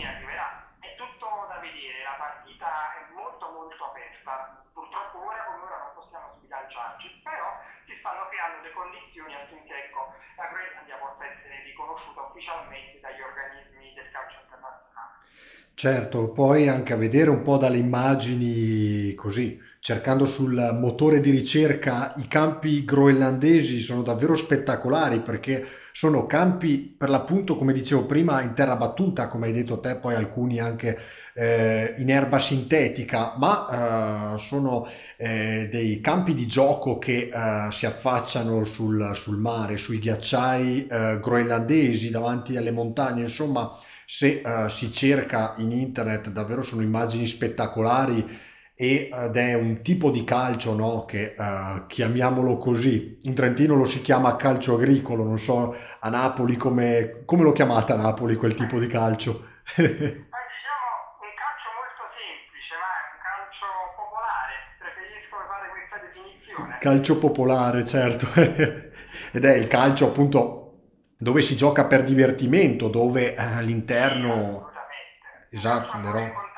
fine 0.01 0.07
arriverà. 0.09 0.65
È 0.81 0.95
tutto 0.97 1.45
da 1.45 1.61
vedere, 1.61 2.01
la 2.01 2.17
partita 2.17 2.65
è 2.97 3.13
molto 3.13 3.45
molto 3.53 3.85
aperta, 3.85 4.65
purtroppo 4.73 5.29
ora 5.29 5.45
come 5.45 5.61
ora 5.61 5.77
non 5.77 5.93
possiamo 5.93 6.33
sbilanciarci, 6.41 7.21
però 7.21 7.61
si 7.85 7.93
stanno 8.01 8.25
creando 8.33 8.65
le 8.65 8.73
condizioni 8.73 9.33
affinché 9.37 9.85
ecco, 9.85 10.09
la 10.41 10.49
Groenlandia 10.49 10.97
possa 10.97 11.23
essere 11.29 11.61
riconosciuta 11.69 12.21
ufficialmente 12.25 12.97
dagli 12.97 13.21
organismi 13.21 13.93
del 13.93 14.09
calcio 14.09 14.41
internazionale. 14.41 15.13
Certo, 15.77 16.33
poi 16.33 16.67
anche 16.67 16.93
a 16.93 16.97
vedere 16.97 17.29
un 17.29 17.45
po' 17.45 17.57
dalle 17.61 17.77
immagini 17.77 19.13
così, 19.13 19.53
cercando 19.81 20.27
sul 20.27 20.77
motore 20.79 21.19
di 21.21 21.31
ricerca, 21.31 22.13
i 22.17 22.27
campi 22.27 22.85
groenlandesi 22.85 23.79
sono 23.79 24.03
davvero 24.03 24.35
spettacolari 24.35 25.21
perché 25.21 25.65
sono 25.91 26.27
campi 26.27 26.81
per 26.95 27.09
l'appunto, 27.09 27.57
come 27.57 27.73
dicevo 27.73 28.05
prima, 28.05 28.43
in 28.43 28.53
terra 28.53 28.75
battuta, 28.75 29.27
come 29.27 29.47
hai 29.47 29.53
detto 29.53 29.79
te, 29.79 29.95
poi 29.95 30.13
alcuni 30.13 30.59
anche 30.59 30.99
eh, 31.33 31.95
in 31.97 32.11
erba 32.11 32.37
sintetica, 32.37 33.33
ma 33.37 34.33
eh, 34.35 34.37
sono 34.37 34.87
eh, 35.17 35.67
dei 35.71 35.99
campi 35.99 36.35
di 36.35 36.45
gioco 36.45 36.99
che 36.99 37.31
eh, 37.33 37.71
si 37.71 37.87
affacciano 37.87 38.63
sul, 38.63 39.11
sul, 39.15 39.37
mare, 39.37 39.77
sui 39.77 39.97
ghiacciai 39.97 40.85
eh, 40.85 41.19
groenlandesi, 41.19 42.11
davanti 42.11 42.55
alle 42.55 42.71
montagne, 42.71 43.23
insomma, 43.23 43.75
se 44.05 44.43
eh, 44.45 44.69
si 44.69 44.91
cerca 44.91 45.55
in 45.57 45.71
internet 45.71 46.29
davvero 46.29 46.61
sono 46.61 46.83
immagini 46.83 47.25
spettacolari 47.25 48.49
ed 48.81 49.37
è 49.37 49.53
un 49.53 49.83
tipo 49.83 50.09
di 50.09 50.23
calcio, 50.23 50.73
no? 50.73 51.05
che 51.05 51.35
uh, 51.37 51.85
chiamiamolo 51.85 52.57
così, 52.57 53.15
in 53.21 53.35
Trentino 53.35 53.75
lo 53.75 53.85
si 53.85 54.01
chiama 54.01 54.35
calcio 54.35 54.73
agricolo, 54.73 55.23
non 55.23 55.37
so 55.37 55.75
a 55.99 56.09
Napoli 56.09 56.55
come, 56.55 57.21
come 57.25 57.43
lo 57.43 57.51
chiamate 57.51 57.91
a 57.91 57.97
Napoli 57.97 58.35
quel 58.35 58.55
tipo 58.55 58.79
di 58.79 58.87
calcio? 58.87 59.29
un 59.77 59.85
calcio 59.85 60.09
molto 61.77 62.09
semplice, 62.17 62.73
ma 62.73 62.89
è 62.89 63.05
un 63.05 63.21
calcio 63.21 63.69
popolare, 63.95 64.53
preferisco 64.79 65.37
fare 65.45 65.69
questa 65.69 66.01
definizione. 66.01 66.77
Calcio 66.79 67.19
popolare, 67.19 67.85
certo, 67.85 68.25
ed 69.37 69.45
è 69.45 69.55
il 69.57 69.67
calcio 69.67 70.07
appunto 70.07 70.79
dove 71.19 71.43
si 71.43 71.55
gioca 71.55 71.85
per 71.85 72.03
divertimento, 72.03 72.87
dove 72.87 73.35
eh, 73.35 73.39
all'interno... 73.39 74.31
Assolutamente. 74.31 74.79
Esatto, 75.51 75.99
però 76.01 76.49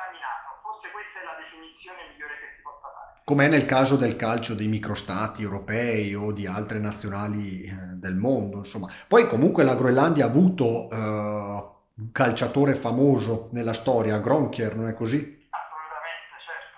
Com'è 3.25 3.47
nel 3.47 3.63
caso 3.63 3.95
del 3.95 4.17
calcio 4.17 4.53
dei 4.53 4.67
microstati 4.67 5.43
europei 5.43 6.13
o 6.13 6.33
di 6.33 6.45
altre 6.45 6.77
nazionali 6.77 7.63
eh, 7.63 7.71
del 7.95 8.15
mondo, 8.15 8.57
insomma. 8.57 8.91
Poi 9.07 9.27
comunque 9.27 9.63
la 9.63 9.75
Groenlandia 9.75 10.25
ha 10.25 10.27
avuto 10.27 10.91
eh, 10.91 10.97
un 10.99 12.11
calciatore 12.11 12.75
famoso 12.75 13.47
nella 13.53 13.71
storia, 13.71 14.19
Gronkier, 14.19 14.75
non 14.75 14.89
è 14.89 14.93
così? 14.93 15.23
Assolutamente, 15.23 16.35
certo. 16.43 16.77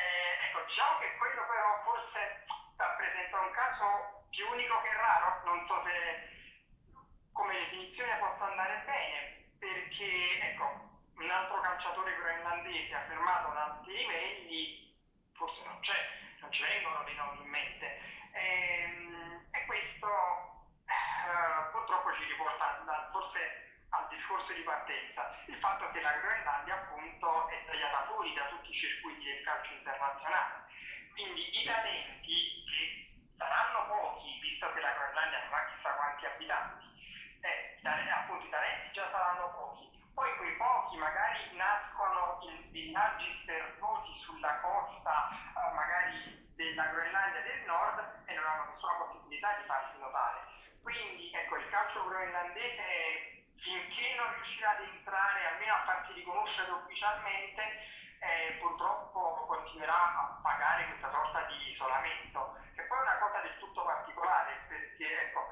Eh, 0.00 0.48
ecco, 0.48 0.64
diciamo 0.64 0.96
che 0.96 1.12
quello 1.20 1.44
però 1.44 1.68
forse 1.84 2.20
rappresenta 2.80 3.36
un 3.36 3.52
caso 3.52 3.84
più 4.32 4.48
unico 4.48 4.80
che 4.80 4.96
raro, 4.96 5.44
non 5.44 5.60
so 5.68 5.76
se 5.84 5.92
come 7.36 7.52
definizione 7.68 8.16
possa 8.16 8.48
andare 8.48 8.80
bene, 8.88 9.52
perché 9.60 10.40
ecco, 10.40 10.64
un 11.20 11.28
altro 11.28 11.60
calciatore 11.60 12.16
groenlandese 12.16 12.96
ha 12.96 13.04
fermato 13.12 13.52
ad 13.52 13.60
alti 13.60 13.92
livelli 13.92 14.86
forse 15.36 15.60
non 15.64 15.78
c'è, 15.80 16.00
non 16.40 16.50
ci 16.50 16.62
vengono 16.62 17.04
dei 17.04 17.14
nomi 17.14 17.40
in 17.44 17.48
mente. 17.48 17.86
E, 18.32 18.42
ehm, 18.42 19.46
e 19.52 19.64
questo 19.66 20.08
eh, 20.88 21.70
purtroppo 21.70 22.12
ci 22.16 22.24
riporta 22.24 22.82
da, 22.84 23.08
forse 23.12 23.84
al 23.90 24.08
discorso 24.08 24.52
di 24.52 24.64
partenza, 24.64 25.36
il 25.46 25.56
fatto 25.60 25.90
che 25.92 26.00
la 26.00 26.12
Groenlandia 26.18 26.74
appunto 26.74 27.48
è 27.48 27.64
tagliata 27.64 28.06
fuori 28.08 28.34
da 28.34 28.48
tutti 28.48 28.70
i 28.70 28.74
circuiti 28.74 29.24
del 29.24 29.44
calcio 29.44 29.72
internazionale. 29.72 30.64
Quindi 31.12 31.60
i 31.60 31.64
talenti, 31.64 32.64
che 32.68 32.82
saranno 33.38 33.86
pochi, 33.88 34.40
visto 34.40 34.72
che 34.72 34.80
la 34.80 34.92
Groenlandia 34.92 35.44
non 35.44 35.54
ha 35.54 35.64
chissà 35.72 35.90
quanti 35.96 36.26
abitanti, 36.26 36.86
eh, 37.40 38.10
appunto 38.10 38.44
i 38.44 38.50
talenti 38.50 38.92
già 38.92 39.08
saranno 39.12 39.52
pochi, 39.52 39.88
poi 40.12 40.34
quei 40.36 40.56
pochi 40.56 40.96
magari 40.96 41.56
nascono 41.56 42.40
in 42.48 42.70
villaggi 42.70 43.38
sperduti 43.42 44.12
sulla 44.24 44.60
costa, 44.60 45.28
eh, 45.30 45.74
magari 45.74 46.36
artificialmente 57.06 57.62
eh, 58.18 58.56
purtroppo 58.58 59.46
continuerà 59.46 59.94
a 59.94 60.40
pagare 60.42 60.86
questa 60.86 61.10
sorta 61.10 61.46
di 61.46 61.70
isolamento, 61.70 62.58
che 62.74 62.82
poi 62.82 62.98
è 62.98 63.02
una 63.02 63.18
cosa 63.18 63.38
del 63.40 63.58
tutto 63.58 63.84
particolare, 63.84 64.64
perché 64.66 65.06
ecco, 65.30 65.46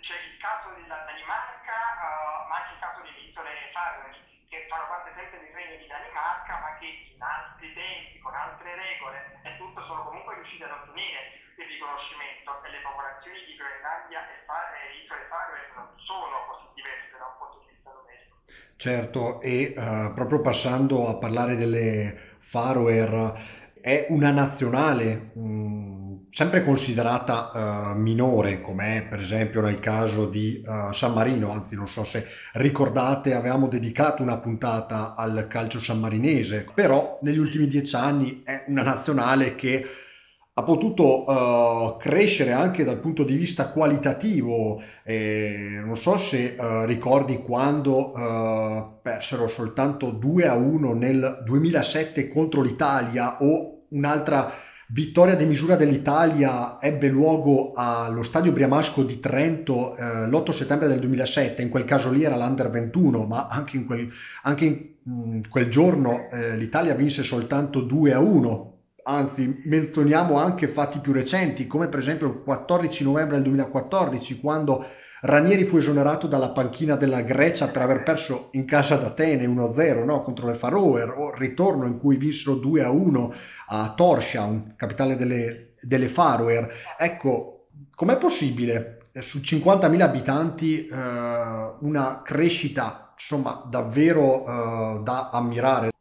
c'è 0.00 0.14
il 0.14 0.36
caso 0.38 0.70
della 0.78 1.02
Danimarca, 1.02 1.74
uh, 1.74 2.48
ma 2.48 2.56
anche 2.62 2.74
il 2.74 2.80
caso 2.80 3.00
delle 3.02 3.18
isole 3.18 3.70
Faroe, 3.72 4.22
che 4.48 4.66
fanno 4.68 4.86
parte 4.86 5.12
sempre 5.16 5.40
del 5.40 5.54
regno 5.54 5.76
di 5.76 5.86
Danimarca, 5.86 6.58
ma 6.58 6.78
che 6.78 6.86
in 6.86 7.22
altri 7.22 7.72
tempi, 7.74 8.20
con 8.20 8.34
altre 8.34 8.74
regole 8.74 9.40
e 9.42 9.56
tutto, 9.56 9.82
sono 9.84 10.04
comunque 10.04 10.34
riusciti 10.34 10.62
ad 10.62 10.70
ottenere 10.70 11.42
il 11.56 11.66
riconoscimento 11.66 12.62
e 12.62 12.70
le 12.70 12.80
popolazioni 12.80 13.44
di 13.44 13.56
Groenlandia 13.56 14.28
e 14.28 15.02
isole 15.02 15.26
Faroe 15.26 15.70
non 15.74 15.88
sono 15.98 16.46
così 16.46 16.66
diverse 16.74 17.16
da 17.18 17.26
un 17.26 17.36
punto 17.38 17.58
di 17.58 17.74
vista 17.74 17.90
numerico. 17.90 18.36
Certo, 18.84 19.40
e 19.40 19.72
eh, 19.74 20.12
proprio 20.14 20.42
passando 20.42 21.08
a 21.08 21.16
parlare 21.16 21.56
delle 21.56 22.34
Faroe, 22.38 23.32
è 23.80 24.04
una 24.10 24.30
nazionale 24.30 25.30
mh, 25.32 26.26
sempre 26.28 26.62
considerata 26.62 27.92
eh, 27.94 27.98
minore, 27.98 28.60
come 28.60 29.06
per 29.08 29.20
esempio 29.20 29.62
nel 29.62 29.80
caso 29.80 30.26
di 30.28 30.60
eh, 30.60 30.92
San 30.92 31.14
Marino, 31.14 31.50
anzi 31.50 31.76
non 31.76 31.88
so 31.88 32.04
se 32.04 32.26
ricordate, 32.52 33.32
avevamo 33.32 33.68
dedicato 33.68 34.22
una 34.22 34.36
puntata 34.36 35.14
al 35.16 35.46
calcio 35.48 35.78
sammarinese, 35.78 36.66
però 36.74 37.18
negli 37.22 37.38
ultimi 37.38 37.66
dieci 37.66 37.96
anni 37.96 38.42
è 38.44 38.64
una 38.66 38.82
nazionale 38.82 39.54
che 39.54 39.82
ha 40.56 40.62
potuto 40.62 41.26
eh, 41.26 41.96
crescere 41.98 42.52
anche 42.52 42.84
dal 42.84 43.00
punto 43.00 43.24
di 43.24 43.34
vista 43.34 43.70
qualitativo. 43.70 44.80
Eh, 45.02 45.80
non 45.84 45.96
so 45.96 46.16
se 46.16 46.54
eh, 46.54 46.86
ricordi 46.86 47.38
quando 47.38 48.14
eh, 48.14 48.86
persero 49.02 49.48
soltanto 49.48 50.10
2 50.10 50.46
a 50.46 50.54
1 50.54 50.94
nel 50.94 51.42
2007 51.44 52.28
contro 52.28 52.62
l'Italia 52.62 53.42
o 53.42 53.86
un'altra 53.88 54.52
vittoria 54.90 55.34
di 55.34 55.44
misura 55.44 55.74
dell'Italia 55.74 56.80
ebbe 56.80 57.08
luogo 57.08 57.72
allo 57.74 58.22
stadio 58.22 58.52
Briamasco 58.52 59.02
di 59.02 59.18
Trento 59.18 59.96
eh, 59.96 60.28
l'8 60.28 60.50
settembre 60.52 60.86
del 60.86 61.00
2007. 61.00 61.62
In 61.62 61.68
quel 61.68 61.84
caso 61.84 62.12
lì 62.12 62.22
era 62.22 62.36
l'Under 62.36 62.70
21, 62.70 63.26
ma 63.26 63.48
anche 63.48 63.76
in 63.76 63.86
quel, 63.86 64.08
anche 64.44 64.64
in, 64.66 64.86
in 65.06 65.42
quel 65.50 65.68
giorno 65.68 66.28
l'Italia 66.54 66.94
vinse 66.94 67.24
soltanto 67.24 67.80
2 67.80 68.12
a 68.12 68.20
1 68.20 68.73
anzi 69.04 69.62
menzioniamo 69.64 70.36
anche 70.36 70.68
fatti 70.68 70.98
più 70.98 71.12
recenti, 71.12 71.66
come 71.66 71.88
per 71.88 72.00
esempio 72.00 72.26
il 72.26 72.42
14 72.42 73.04
novembre 73.04 73.36
del 73.36 73.44
2014, 73.44 74.40
quando 74.40 74.84
Ranieri 75.26 75.64
fu 75.64 75.78
esonerato 75.78 76.26
dalla 76.26 76.50
panchina 76.50 76.96
della 76.96 77.22
Grecia 77.22 77.68
per 77.68 77.80
aver 77.80 78.02
perso 78.02 78.48
in 78.52 78.66
casa 78.66 78.96
d'Atene 78.96 79.46
1-0 79.46 80.04
no? 80.04 80.20
contro 80.20 80.46
le 80.46 80.54
Faroe, 80.54 81.32
ritorno 81.36 81.86
in 81.86 81.98
cui 81.98 82.16
vinsero 82.16 82.56
2-1 82.56 83.34
a 83.68 83.94
Torshavn, 83.94 84.74
capitale 84.76 85.16
delle, 85.16 85.72
delle 85.80 86.08
Faroe. 86.08 86.68
Ecco, 86.98 87.68
com'è 87.94 88.18
possibile 88.18 89.08
eh, 89.12 89.22
su 89.22 89.38
50.000 89.38 90.00
abitanti 90.02 90.84
eh, 90.84 90.94
una 91.80 92.20
crescita 92.22 93.12
insomma 93.14 93.64
davvero 93.66 94.44
eh, 94.44 95.00
da 95.02 95.30
ammirare? 95.32 95.92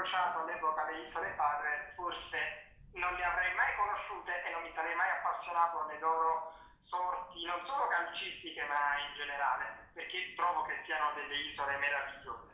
incrociato 0.00 0.40
all'epoca 0.40 0.86
le 0.86 1.08
isole 1.08 1.34
Padre, 1.36 1.92
forse 1.96 2.38
non 2.94 3.12
le 3.14 3.24
avrei 3.24 3.54
mai 3.54 3.74
conosciute 3.76 4.42
e 4.42 4.50
non 4.50 4.62
mi 4.62 4.72
sarei 4.74 4.94
mai 5.60 5.68
appassionato 5.68 5.84
alle 5.84 5.98
loro 6.00 6.52
sorti, 6.88 7.44
non 7.44 7.60
solo 7.66 7.86
calcistiche, 7.88 8.64
ma 8.64 8.96
in 8.98 9.14
generale, 9.14 9.90
perché 9.92 10.34
trovo 10.34 10.62
che 10.62 10.80
siano 10.84 11.12
delle 11.14 11.36
isole 11.36 11.76
meravigliose. 11.76 12.48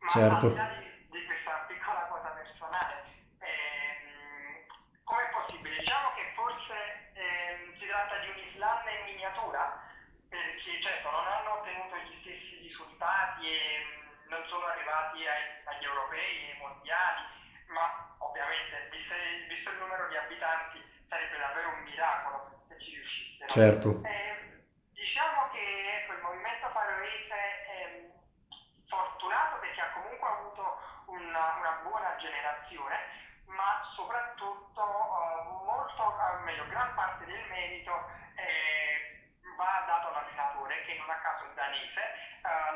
Ma 0.00 0.08
certo. 0.08 0.34
al 0.34 0.52
di 0.52 0.56
là 0.56 0.66
di, 0.78 1.08
di 1.10 1.26
questa 1.26 1.64
piccola 1.68 2.00
cosa 2.10 2.28
personale, 2.30 3.04
ehm, 3.38 4.66
com'è 5.04 5.28
possibile? 5.30 5.76
Diciamo 5.76 6.12
che 6.14 6.32
forse 6.34 7.12
ehm, 7.14 7.78
si 7.78 7.86
tratta 7.86 8.18
di 8.18 8.28
un'Islanda 8.28 8.90
in 8.90 9.04
miniatura, 9.04 9.88
perché 10.28 10.82
certo 10.82 11.10
non 11.10 11.26
hanno 11.26 11.60
ottenuto 11.60 11.96
gli 11.96 12.18
stessi 12.20 12.58
risultati 12.62 13.46
e 13.46 13.98
non 14.28 14.42
sono 14.46 14.66
arrivati 14.66 15.26
ai, 15.26 15.42
agli 15.64 15.84
europei, 15.84 16.50
ai 16.50 16.58
mondiali, 16.58 17.22
ma 17.68 18.14
ovviamente 18.18 18.88
visto, 18.90 19.14
visto, 19.48 19.70
il 19.70 19.78
numero 19.78 20.06
di 20.08 20.16
abitanti 20.16 20.80
sarebbe 21.10 21.38
davvero 21.38 21.68
un 21.74 21.82
miracolo 21.82 22.62
se 22.68 22.78
ci 22.78 22.94
riuscissero. 22.94 23.39
Certo. 23.50 23.98
Eh, 24.06 24.62
diciamo 24.94 25.50
che 25.50 25.58
ecco, 25.58 26.12
il 26.14 26.22
movimento 26.22 26.70
faroese 26.70 27.34
è 27.66 28.06
fortunato 28.86 29.58
perché 29.58 29.80
ha 29.80 29.90
comunque 29.90 30.28
avuto 30.28 30.78
una, 31.06 31.82
buona 31.82 32.14
generazione, 32.22 32.94
ma 33.50 33.82
soprattutto 33.96 34.86
meglio, 36.46 36.62
gran 36.68 36.94
parte 36.94 37.26
del 37.26 37.42
merito 37.50 37.90
eh, 38.38 39.18
va 39.58 39.82
dato 39.84 40.14
all'allenatore 40.14 40.84
che 40.86 40.94
non 40.94 41.10
a 41.10 41.18
caso 41.18 41.50
è 41.50 41.54
danese, 41.54 42.02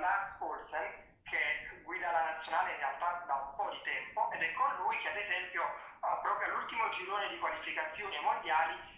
Lars 0.03 0.35
Olsen, 0.43 0.91
che 1.23 1.71
guida 1.85 2.11
la 2.11 2.35
nazionale 2.35 2.75
da 2.83 3.35
un 3.47 3.55
po' 3.55 3.71
di 3.71 3.81
tempo 3.87 4.29
ed 4.33 4.43
è 4.43 4.53
con 4.55 4.75
lui 4.83 4.99
che 4.99 5.09
ad 5.09 5.23
esempio 5.23 5.63
all'ultimo 6.03 6.91
girone 6.99 7.29
di 7.29 7.39
qualificazioni 7.39 8.19
mondiali 8.19 8.95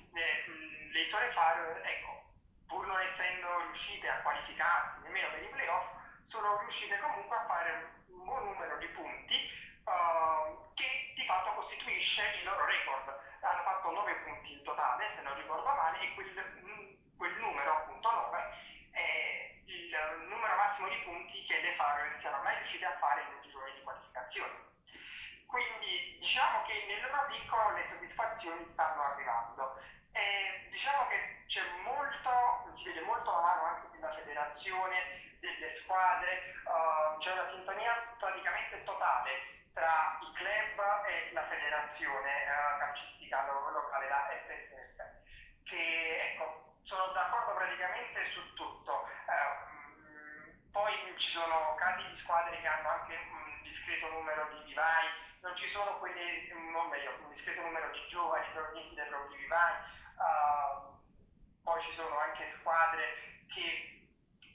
le, 0.96 1.02
mh, 1.02 1.02
le 1.02 1.02
Isole 1.02 1.32
Faro, 1.32 1.82
ecco, 1.82 2.22
pur 2.66 2.86
non 2.86 3.00
essendo 3.00 3.58
riuscite 3.60 4.08
a 4.08 4.22
qualificarsi 4.22 5.02
nemmeno 5.02 5.28
per 5.30 5.42
i 5.42 5.48
playoff, 5.48 5.86
sono 6.28 6.58
riuscite 6.60 6.98
comunque 6.98 7.36
a 7.36 7.46
fare 7.46 8.00
un 8.08 8.24
buon 8.24 8.44
numero 8.44 8.78
di 8.78 8.86
punti 8.88 9.36
uh, 9.84 10.72
che 10.74 11.12
di 11.14 11.24
fatto 11.26 11.52
costituisce 11.52 12.22
il 12.40 12.44
loro 12.44 12.64
record. 12.64 13.14
Hanno 13.40 13.62
fatto 13.62 13.90
9 13.90 14.14
punti 14.24 14.52
in 14.52 14.62
totale, 14.64 15.12
se 15.14 15.22
non 15.22 15.36
ricordo 15.36 15.68
male, 15.74 16.00
e 16.00 16.14
quel, 16.14 16.98
quel 17.16 17.36
numero, 17.38 17.72
appunto 17.72 18.10
9, 18.10 18.42
è 18.90 19.54
il 19.66 19.96
numero 20.26 20.56
massimo 20.56 20.88
di 20.88 20.96
punti 21.04 21.44
che 21.44 21.60
le 21.60 21.74
Faroe 21.74 22.16
siano 22.20 22.42
mai 22.42 22.56
riuscite 22.58 22.86
a 22.86 22.96
fare 22.98 23.20
in 23.20 23.28
un 23.36 23.42
girone 23.42 23.72
di 23.74 23.82
qualificazione. 23.82 24.54
Quindi 25.46 26.18
diciamo 26.18 26.64
che 26.64 26.84
nel 26.88 27.00
loro 27.02 27.26
piccolo 27.28 27.70
le 27.76 27.86
soddisfazioni 27.88 28.66
stanno 28.72 29.02
arrivando. 29.02 29.78
E 30.16 30.66
diciamo 30.70 31.06
che 31.08 31.44
c'è 31.46 31.60
molto, 31.84 32.30
si 32.78 32.84
vede 32.84 33.02
molto 33.02 33.30
la 33.30 33.40
mano 33.40 33.62
anche 33.64 33.88
della 33.92 34.14
federazione, 34.14 34.96
delle 35.40 35.76
squadre, 35.82 36.54
uh, 36.64 37.18
c'è 37.20 37.32
una 37.32 37.50
sintonia 37.52 37.92
praticamente 38.18 38.82
totale 38.84 39.64
tra 39.74 40.18
i 40.22 40.32
club 40.32 41.04
e 41.06 41.32
la 41.32 41.44
federazione 41.48 42.32
uh, 42.48 42.78
calcistica 42.78 43.44
locale, 43.46 44.08
la 44.08 44.24
SSF, 44.30 45.02
che 45.64 46.32
ecco, 46.32 46.76
sono 46.84 47.12
d'accordo 47.12 47.54
praticamente 48.16 48.32
su 48.32 48.54
tutto. 48.54 49.04
Eh, 49.28 50.70
poi 50.72 50.92
ci 51.18 51.30
sono 51.32 51.74
casi 51.76 52.02
di 52.08 52.18
squadre 52.20 52.60
che 52.60 52.66
hanno 52.66 52.88
anche 52.88 53.14
un 53.14 53.62
discreto 53.62 54.08
numero 54.08 54.48
di 54.52 54.64
vivai, 54.64 55.06
non 55.40 55.56
ci 55.56 55.68
sono 55.70 55.98
quelli, 55.98 56.48
non 56.72 56.88
meglio, 56.88 57.12
un 57.20 57.34
discreto 57.34 57.60
numero 57.60 57.90
di 57.92 58.00
giovani 58.08 58.46
provenienti 58.52 58.94
dai 58.94 59.08
propri 59.08 59.36
vivai, 59.36 59.74
uh, 60.16 60.96
poi 61.62 61.82
ci 61.82 61.94
sono 61.94 62.18
anche 62.18 62.56
squadre 62.60 63.04
che 63.52 64.08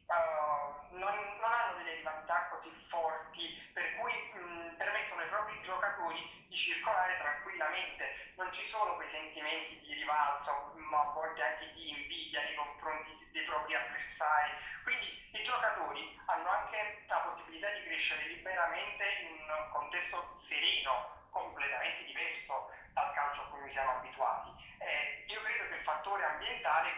uh, 0.07 0.95
non, 0.97 1.15
non, 1.39 1.51
hanno 1.51 1.77
delle 1.77 1.95
rivalità 1.95 2.49
così 2.49 2.69
forti, 2.89 3.71
per 3.73 3.95
cui 3.97 4.13
mh, 4.13 4.75
permettono 4.77 5.21
ai 5.21 5.29
propri 5.29 5.61
giocatori 5.63 6.45
di 6.47 6.57
circolare 6.57 7.17
tranquillamente, 7.17 8.33
non 8.35 8.51
ci 8.53 8.67
sono 8.69 8.95
quei 8.95 9.09
sentimenti 9.09 9.79
di 9.79 9.93
rivalso, 9.93 10.73
ma 10.75 10.99
a 10.99 11.11
volte 11.15 11.41
anche 11.41 11.71
di 11.73 11.89
invidia 11.89 12.43
nei 12.43 12.55
confronti 12.55 13.21
dei 13.31 13.45
propri 13.45 13.75
avversari. 13.75 14.51
Quindi 14.83 15.07
i 15.31 15.43
giocatori 15.43 16.19
hanno 16.25 16.49
anche 16.49 17.03
la 17.07 17.17
possibilità 17.17 17.69
di 17.71 17.83
crescere 17.83 18.27
liberamente 18.27 19.03
in 19.23 19.39
un 19.47 19.69
contesto 19.71 20.41
sereno, 20.47 21.27
completamente 21.31 22.05
diverso 22.05 22.69
dal 22.93 23.13
calcio 23.13 23.41
a 23.41 23.45
cui 23.45 23.71
siamo 23.71 23.97
abituati. 23.97 24.49
Eh, 24.79 25.23
io 25.27 25.41
credo 25.41 25.67
che 25.69 25.75
il 25.75 25.83
fattore 25.83 26.25
ambientale 26.25 26.89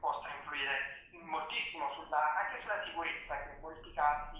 possa 0.00 0.28
influire 0.28 1.06
moltissimo 1.10 1.92
sulla, 1.94 2.36
anche 2.36 2.60
sulla 2.62 2.82
sicurezza 2.84 3.42
che 3.42 3.50
in 3.52 3.60
molti 3.60 3.92
casi 3.92 4.38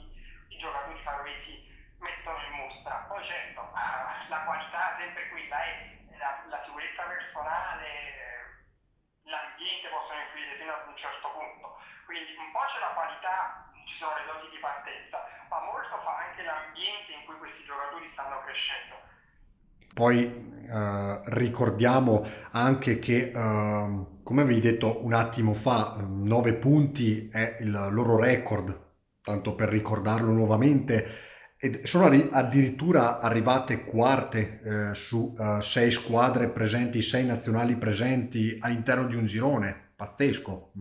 i 0.48 0.56
giocatori 0.58 0.98
faroesi 1.02 1.68
mettono 1.98 2.38
in 2.44 2.52
mostra. 2.52 3.04
Poi 3.08 3.24
certo, 3.26 3.60
ah, 3.74 4.24
la 4.28 4.40
qualità 4.44 4.96
è 5.58 6.16
la, 6.16 6.40
la 6.48 6.60
sicurezza 6.64 7.02
personale, 7.04 7.84
l'ambiente 9.28 9.92
possono 9.92 10.20
influire 10.24 10.56
fino 10.56 10.72
ad 10.72 10.88
un 10.88 10.96
certo 10.96 11.28
punto. 11.32 11.76
Quindi 12.08 12.32
un 12.36 12.50
po' 12.52 12.64
c'è 12.68 12.80
la 12.80 12.96
qualità, 12.96 13.36
ci 13.84 13.96
sono 13.98 14.16
le 14.16 14.26
doti 14.28 14.48
di 14.52 14.60
partenza, 14.60 15.24
ma 15.48 15.58
molto 15.64 15.96
fa 16.00 16.28
anche 16.28 16.42
l'ambiente 16.42 17.10
in 17.12 17.22
cui 17.24 17.36
questi 17.36 17.64
giocatori 17.64 18.08
stanno 18.12 18.40
crescendo. 18.44 18.94
Poi 19.92 20.18
eh, 20.24 21.20
ricordiamo 21.36 22.24
anche 22.52 22.98
che, 22.98 23.28
eh, 23.28 23.88
come 24.22 24.40
avevi 24.42 24.60
detto 24.60 25.04
un 25.04 25.12
attimo 25.12 25.54
fa, 25.54 25.96
9 26.00 26.54
punti 26.54 27.28
è 27.28 27.58
il 27.60 27.70
loro 27.70 28.18
record, 28.18 28.72
tanto 29.22 29.54
per 29.54 29.68
ricordarlo 29.68 30.32
nuovamente, 30.32 31.31
sono 31.82 32.06
arri- 32.06 32.28
addirittura 32.32 33.20
arrivate 33.20 33.84
quarte 33.84 34.60
eh, 34.64 34.94
su 34.94 35.32
eh, 35.38 35.62
sei 35.62 35.92
squadre 35.92 36.48
presenti, 36.48 37.02
sei 37.02 37.24
nazionali 37.24 37.76
presenti 37.76 38.58
all'interno 38.58 39.06
di 39.06 39.14
un 39.14 39.26
girone. 39.26 39.94
Pazzesco. 39.94 40.72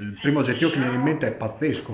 Il 0.00 0.16
primo 0.22 0.40
aggettivo 0.40 0.70
che 0.70 0.80
mi 0.80 0.88
viene 0.88 0.96
in 0.96 1.04
mente 1.04 1.28
è 1.28 1.36
pazzesco. 1.36 1.92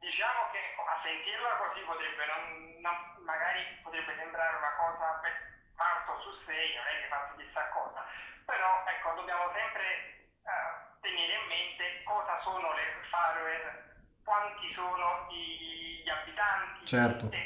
Diciamo 0.00 0.40
che 0.48 0.62
a 0.80 0.96
sentirla 1.04 1.60
così 1.60 1.84
potrebbe 1.84 2.24
non, 2.24 2.80
non, 2.80 2.96
magari 3.28 3.60
potrebbe 3.84 4.16
sembrare 4.16 4.56
una 4.56 4.72
cosa 4.80 5.20
per 5.20 5.36
parto 5.76 6.16
su 6.24 6.32
sei, 6.48 6.72
non 6.72 6.88
è 6.88 6.94
che 7.04 7.08
faccio 7.12 7.36
chissà 7.36 7.68
cosa, 7.76 8.00
però 8.48 8.80
ecco, 8.88 9.12
dobbiamo 9.12 9.52
sempre 9.52 9.84
eh, 10.40 10.72
tenere 11.04 11.36
in 11.36 11.46
mente 11.52 12.00
cosa 12.08 12.40
sono 12.40 12.72
le 12.72 12.96
Faroe, 13.12 13.60
quanti 14.24 14.72
sono 14.72 15.28
i, 15.36 16.00
gli 16.00 16.05
abitanti, 16.22 16.86
Certo. 16.86 17.24
e, 17.30 17.40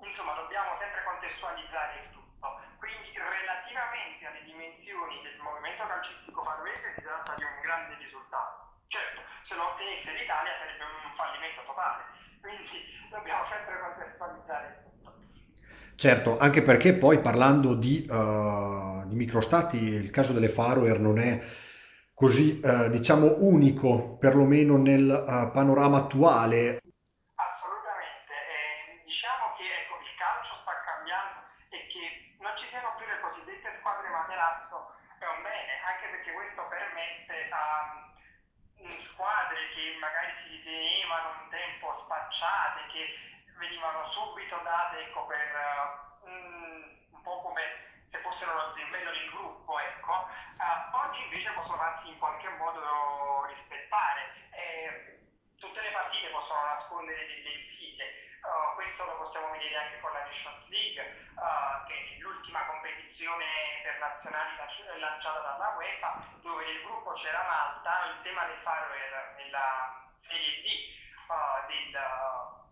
insomma 0.00 0.34
dobbiamo 0.34 0.76
sempre 0.80 1.00
contestualizzare 1.04 1.92
il 2.00 2.06
tutto. 2.12 2.46
Quindi 2.80 3.12
relativamente 3.14 4.24
alle 4.26 4.42
dimensioni 4.44 5.20
del 5.22 5.38
movimento 5.40 5.84
calcistico 5.86 6.42
faroese 6.42 6.94
si 6.96 7.02
tratta 7.02 7.34
di 7.36 7.44
un 7.44 7.56
grande 7.60 7.94
risultato. 8.00 8.80
Certo, 8.88 9.20
se 9.46 9.54
lo 9.54 9.64
ottenesse 9.70 10.10
l'Italia 10.12 10.52
sarebbe 10.58 10.84
un 10.84 11.12
fallimento 11.14 11.60
totale, 11.66 12.02
quindi 12.40 12.78
dobbiamo 13.10 13.44
sempre 13.52 13.74
contestualizzare 13.78 14.66
il 14.66 14.76
tutto. 14.82 15.08
Certo, 16.00 16.38
anche 16.38 16.62
perché 16.62 16.94
poi 16.94 17.20
parlando 17.20 17.74
di, 17.74 18.06
eh, 18.08 19.02
di 19.04 19.16
microstati, 19.16 19.76
il 19.76 20.10
caso 20.10 20.32
delle 20.32 20.48
Faroe 20.48 20.96
non 20.96 21.18
è 21.18 21.44
così, 22.14 22.58
eh, 22.60 22.88
diciamo, 22.88 23.36
unico, 23.44 24.16
perlomeno 24.16 24.76
nel 24.76 25.08
eh, 25.08 25.50
panorama 25.52 25.98
attuale. 25.98 26.80
Assolutamente, 27.36 28.32
eh, 28.32 29.04
diciamo 29.04 29.52
che 29.60 29.64
ecco, 29.64 30.00
il 30.00 30.12
calcio 30.16 30.56
sta 30.64 30.72
cambiando 30.88 31.44
e 31.68 31.78
che 31.92 32.36
non 32.40 32.52
ci 32.56 32.64
siano 32.72 32.96
più 32.96 33.04
le 33.04 33.20
cosiddette 33.20 33.76
squadre 33.80 34.08
materazzo 34.08 34.96
è 35.20 35.28
un 35.28 35.44
bene, 35.44 35.84
anche 35.84 36.08
perché 36.16 36.32
questo 36.32 36.64
permette 36.64 37.52
a 37.52 38.08
mm, 38.80 39.04
squadre 39.12 39.68
che 39.76 40.00
magari 40.00 40.32
si 40.40 40.60
ritenevano 40.60 41.44
un 41.44 41.48
tempo 41.52 42.08
spacciate, 42.08 42.88
che 42.88 43.04
venivano 43.60 44.08
subito 44.16 44.56
date 44.64 45.04
ecco, 45.04 45.28
per 45.28 45.46
uh, 46.24 47.16
un 47.16 47.22
po' 47.22 47.40
come 47.44 47.60
se 48.10 48.18
fossero 48.24 48.52
lo 48.56 48.72
zimbello 48.74 49.10
del 49.12 49.30
gruppo, 49.30 49.78
ecco, 49.78 50.12
uh, 50.16 50.96
oggi 50.96 51.20
invece 51.28 51.52
possono 51.52 51.69
farsi 51.80 52.08
in 52.12 52.18
qualche 52.18 52.48
modo 52.60 53.46
rispettare. 53.48 54.20
Eh, 54.52 55.16
tutte 55.56 55.80
le 55.80 55.92
partite 55.92 56.28
possono 56.28 56.60
nascondere 56.60 57.24
delle 57.24 57.52
insidie, 57.56 58.36
uh, 58.44 58.74
questo 58.74 59.04
lo 59.04 59.16
possiamo 59.16 59.52
vedere 59.52 59.76
anche 59.76 60.00
con 60.00 60.12
la 60.12 60.20
Nations 60.20 60.68
League, 60.68 61.00
uh, 61.40 61.86
che 61.88 61.94
è 61.96 62.20
l'ultima 62.20 62.66
competizione 62.66 63.80
per 63.82 63.98
nazionali 63.98 64.56
lanciata 65.00 65.40
dalla 65.40 65.72
UEFA, 65.76 66.20
dove 66.44 66.64
nel 66.64 66.82
gruppo 66.84 67.12
c'era 67.14 67.48
Malta, 67.48 68.12
il 68.12 68.22
tema 68.28 68.44
del 68.44 68.60
faro 68.60 68.92
era 68.92 69.32
nella 69.36 70.04
Serie 70.28 70.60
D 70.60 70.66
uh, 71.32 71.64
del, 71.64 71.96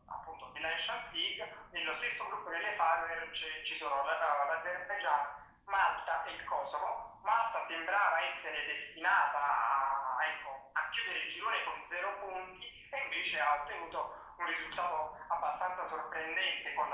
appunto, 0.05 0.53
della 0.53 0.69
Nations 0.69 1.13
League, 1.13 1.49
nello 1.73 1.97
stesso 1.97 2.29
gruppo 2.29 2.51
delle 2.51 2.77
Faroe 2.77 3.33
ci 3.33 3.77
sono 3.79 4.05
l'Azerbaijan, 4.05 5.27
Malta 5.65 6.25
e 6.25 6.33
il 6.33 6.45
Kosovo. 6.45 7.21
Malta 7.23 7.67
sembrava 7.69 8.21
essere 8.23 8.65
destinata 8.65 9.39
a, 9.39 10.17
ecco, 10.25 10.71
a 10.73 10.89
chiudere 10.91 11.19
il 11.19 11.33
girone 11.33 11.65
con 11.65 11.85
zero 11.91 12.19
punti 12.21 12.67
e 12.91 12.99
invece 13.05 13.39
ha 13.39 13.61
ottenuto 13.61 14.17
un 14.39 14.47
risultato 14.47 15.19
abbastanza 15.29 15.89
sorprendente 15.89 16.73
con 16.75 16.89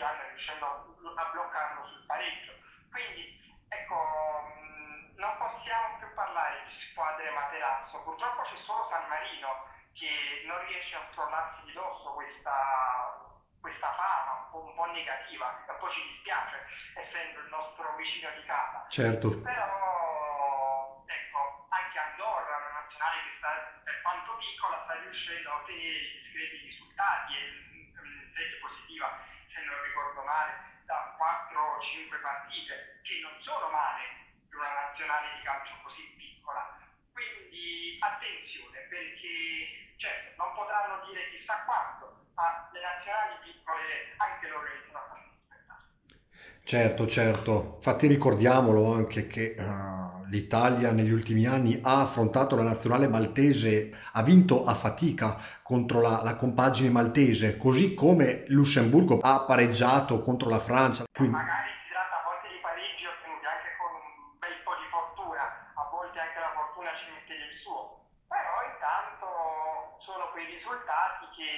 l'Azerbaijan 0.00 0.28
riuscendo 0.30 0.66
a 1.14 1.24
bloccarlo 1.30 1.86
sul 1.86 2.06
pareggio. 2.06 2.52
Quindi 2.90 3.38
ecco, 3.68 3.94
non 5.16 5.36
possiamo 5.36 5.98
più 5.98 6.12
parlare 6.14 6.64
di 6.64 6.74
squadre 6.90 7.30
materazzo, 7.30 8.02
purtroppo 8.02 8.42
c'è 8.42 8.56
solo 8.64 8.88
San 8.90 9.06
Marino 9.08 9.68
che 9.92 10.42
non 10.46 10.58
riesce 10.66 10.96
a 10.96 11.06
scrollarsi 11.12 11.64
di 11.66 11.72
dosso 11.72 12.12
questa, 12.14 12.56
questa 13.60 13.92
fama 13.94 14.32
un 14.32 14.50
po', 14.50 14.64
un 14.64 14.74
po' 14.74 14.86
negativa, 14.86 15.64
e 15.68 15.72
poi 15.74 15.92
ci 15.92 16.02
dispiace 16.08 16.66
essendo 16.94 17.40
il 17.40 17.48
nostro 17.48 17.94
vicino 17.96 18.30
di 18.30 18.44
casa. 18.46 18.82
Certo. 18.88 19.40
Però 19.42 21.04
ecco, 21.06 21.66
anche 21.68 21.98
Andorra, 21.98 22.56
una 22.56 22.80
nazionale 22.80 23.22
che 23.22 23.36
sta, 23.36 23.50
per 23.84 24.02
quanto 24.02 24.36
piccola, 24.38 24.82
sta 24.84 24.94
riuscendo 24.94 25.50
a 25.50 25.56
ottenere 25.56 26.00
discreti 26.16 26.56
risultati 26.64 27.34
e 27.36 27.68
serie 28.40 28.58
positiva, 28.60 29.20
se 29.52 29.60
non 29.62 29.82
ricordo 29.82 30.22
male, 30.22 30.80
da 30.86 31.14
4 31.18 31.60
o 31.60 31.80
5 31.80 32.18
partite, 32.18 33.00
che 33.02 33.20
non 33.20 33.36
sono 33.42 33.68
male 33.68 34.32
per 34.48 34.58
una 34.58 34.72
nazionale 34.72 35.36
di 35.36 35.42
calcio 35.42 35.74
così 35.82 36.02
piccola. 36.16 36.78
Quindi 37.12 37.98
attenzione 38.00 38.80
perché 38.88 39.92
certo 39.98 40.42
non 40.42 40.54
potranno 40.54 41.04
dire 41.06 41.28
chissà 41.30 41.62
quanto, 41.64 42.26
ma 42.34 42.70
le 42.72 42.80
nazionali 42.80 43.36
piccole 43.44 44.14
anche 44.16 44.48
loro 44.48 44.66
iniziano 44.66 44.98
a 44.98 45.08
farsi 45.08 45.28
rispettare. 45.36 45.84
Certo, 46.70 47.08
certo. 47.08 47.82
Infatti 47.82 48.06
ricordiamolo 48.06 48.94
anche 48.94 49.26
che 49.26 49.56
uh, 49.58 50.22
l'Italia 50.30 50.92
negli 50.92 51.10
ultimi 51.10 51.44
anni 51.44 51.80
ha 51.82 52.02
affrontato 52.02 52.54
la 52.54 52.62
nazionale 52.62 53.08
maltese, 53.08 53.90
ha 54.12 54.22
vinto 54.22 54.62
a 54.62 54.74
fatica 54.78 55.34
contro 55.64 56.00
la, 56.00 56.22
la 56.22 56.36
compagine 56.36 56.88
maltese, 56.90 57.56
così 57.56 57.94
come 57.94 58.44
Lussemburgo 58.54 59.18
ha 59.18 59.42
pareggiato 59.50 60.20
contro 60.20 60.48
la 60.48 60.60
Francia. 60.60 61.02
Quindi... 61.10 61.34
Magari 61.34 61.74
si 61.82 61.90
tratta 61.90 62.22
a 62.22 62.22
volte 62.22 62.46
di 62.54 62.62
ottenuti 62.62 63.46
anche 63.50 63.70
con 63.74 63.90
un 63.90 64.38
bel 64.38 64.62
po' 64.62 64.78
di 64.78 64.86
fortuna, 64.94 65.42
a 65.74 65.84
volte 65.90 66.22
anche 66.22 66.38
la 66.38 66.54
fortuna 66.54 66.94
ci 67.02 67.10
mette 67.10 67.34
del 67.34 67.54
suo, 67.66 68.14
però 68.30 68.54
intanto 68.70 69.26
sono 70.06 70.30
quei 70.30 70.46
risultati 70.46 71.34
che 71.34 71.50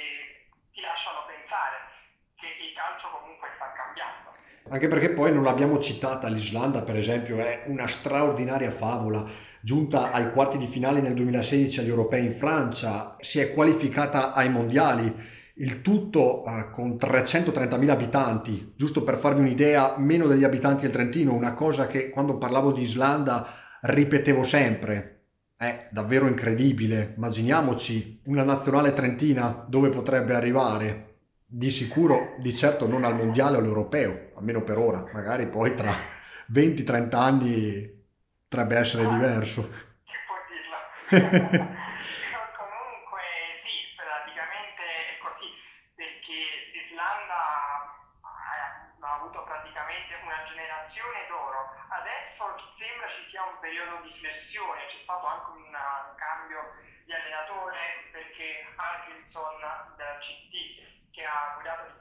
ti 0.72 0.81
lasciano 0.81 1.29
pensare 1.29 2.01
che 2.42 2.64
il 2.64 2.74
calcio 2.74 3.07
comunque 3.20 3.48
sta 3.55 3.70
cambiando. 3.70 4.35
Anche 4.68 4.88
perché 4.88 5.11
poi 5.11 5.33
non 5.33 5.44
l'abbiamo 5.44 5.78
citata, 5.78 6.28
l'Islanda 6.28 6.83
per 6.83 6.96
esempio 6.96 7.38
è 7.38 7.64
una 7.66 7.87
straordinaria 7.87 8.70
favola, 8.70 9.24
giunta 9.61 10.11
ai 10.11 10.33
quarti 10.33 10.59
di 10.59 10.66
finale 10.66 11.00
nel 11.00 11.14
2016 11.14 11.81
agli 11.81 11.88
europei 11.88 12.24
in 12.24 12.33
Francia, 12.33 13.16
si 13.20 13.38
è 13.38 13.52
qualificata 13.52 14.33
ai 14.33 14.50
mondiali, 14.50 15.31
il 15.57 15.83
tutto 15.83 16.44
eh, 16.44 16.70
con 16.70 16.92
330.000 16.92 17.88
abitanti, 17.90 18.72
giusto 18.74 19.05
per 19.05 19.16
farvi 19.16 19.40
un'idea, 19.40 19.94
meno 19.98 20.26
degli 20.26 20.44
abitanti 20.44 20.83
del 20.83 20.92
Trentino, 20.92 21.35
una 21.35 21.55
cosa 21.55 21.87
che 21.87 22.11
quando 22.11 22.38
parlavo 22.38 22.72
di 22.72 22.83
Islanda 22.83 23.46
ripetevo 23.83 24.42
sempre. 24.42 25.09
È 25.57 25.88
davvero 25.92 26.26
incredibile. 26.26 27.12
Immaginiamoci 27.16 28.22
una 28.24 28.42
nazionale 28.42 28.92
trentina 28.92 29.64
dove 29.68 29.90
potrebbe 29.90 30.35
arrivare. 30.35 31.12
Di 31.54 31.68
sicuro, 31.68 32.32
di 32.38 32.48
certo 32.54 32.88
non 32.88 33.04
al 33.04 33.14
mondiale 33.14 33.56
o 33.56 33.60
all'europeo, 33.60 34.32
almeno 34.40 34.64
per 34.64 34.78
ora. 34.78 35.04
Magari 35.12 35.44
poi 35.52 35.74
tra 35.76 35.92
20-30 36.48 37.12
anni 37.12 37.84
potrebbe 38.48 38.80
essere 38.80 39.04
diverso. 39.04 39.68
Chi 40.08 40.16
può 40.24 40.40
dirlo? 40.48 40.80
Comunque 42.56 43.20
sì, 43.68 43.84
praticamente 44.00 44.80
è 45.12 45.20
così, 45.20 45.52
perché 45.92 46.72
l'Islanda 46.72 47.36
ha 49.04 49.12
avuto 49.20 49.44
praticamente 49.44 50.16
una 50.24 50.40
generazione 50.48 51.28
d'oro. 51.28 51.68
Adesso 52.00 52.48
sembra 52.80 53.12
ci 53.12 53.28
sia 53.28 53.44
un 53.44 53.60
periodo 53.60 54.00
di 54.00 54.16
flessione, 54.16 54.88
c'è 54.88 55.04
stato 55.04 55.28
anche 55.28 55.52
un 55.52 55.68
cambio 56.16 56.80
di 57.04 57.12
allenatore 57.12 58.08
perché 58.08 58.64
Arkinson 58.80 59.91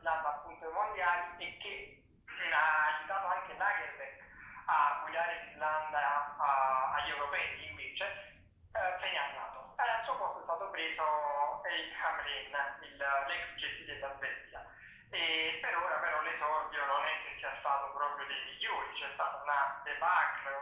l'Islanda 0.02 0.30
appunto 0.30 0.66
ai 0.66 0.74
mondiali 0.74 1.46
e 1.46 1.58
che 1.58 2.02
ha 2.52 2.98
aiutato 2.98 3.28
anche 3.28 3.54
Lagerbeck 3.58 4.22
a 4.66 5.00
guidare 5.04 5.44
l'Islanda 5.46 6.38
agli 6.96 7.10
europei 7.10 7.70
invece 7.70 8.06
eh, 8.74 8.98
se 9.00 9.10
n'è 9.10 9.18
andato. 9.18 9.76
E 9.78 9.84
al 9.84 10.04
suo 10.06 10.18
posto 10.18 10.40
è 10.40 10.44
stato 10.44 10.70
preso 10.70 11.64
Erik 11.66 11.94
Hamrin, 12.02 12.52
l'ex 13.28 13.56
GT 13.56 13.86
della 13.86 14.16
Svezia. 14.16 14.66
E 15.12 15.60
per 15.62 15.76
ora 15.76 15.96
però 15.98 16.22
l'esordio 16.22 16.86
non 16.86 17.04
è 17.04 17.14
che 17.26 17.36
sia 17.38 17.54
stato 17.60 17.92
proprio 17.92 18.26
dei 18.28 18.44
migliori, 18.46 18.94
c'è 18.96 19.12
stata 19.14 19.44
una 19.44 19.82
debacle, 19.84 20.56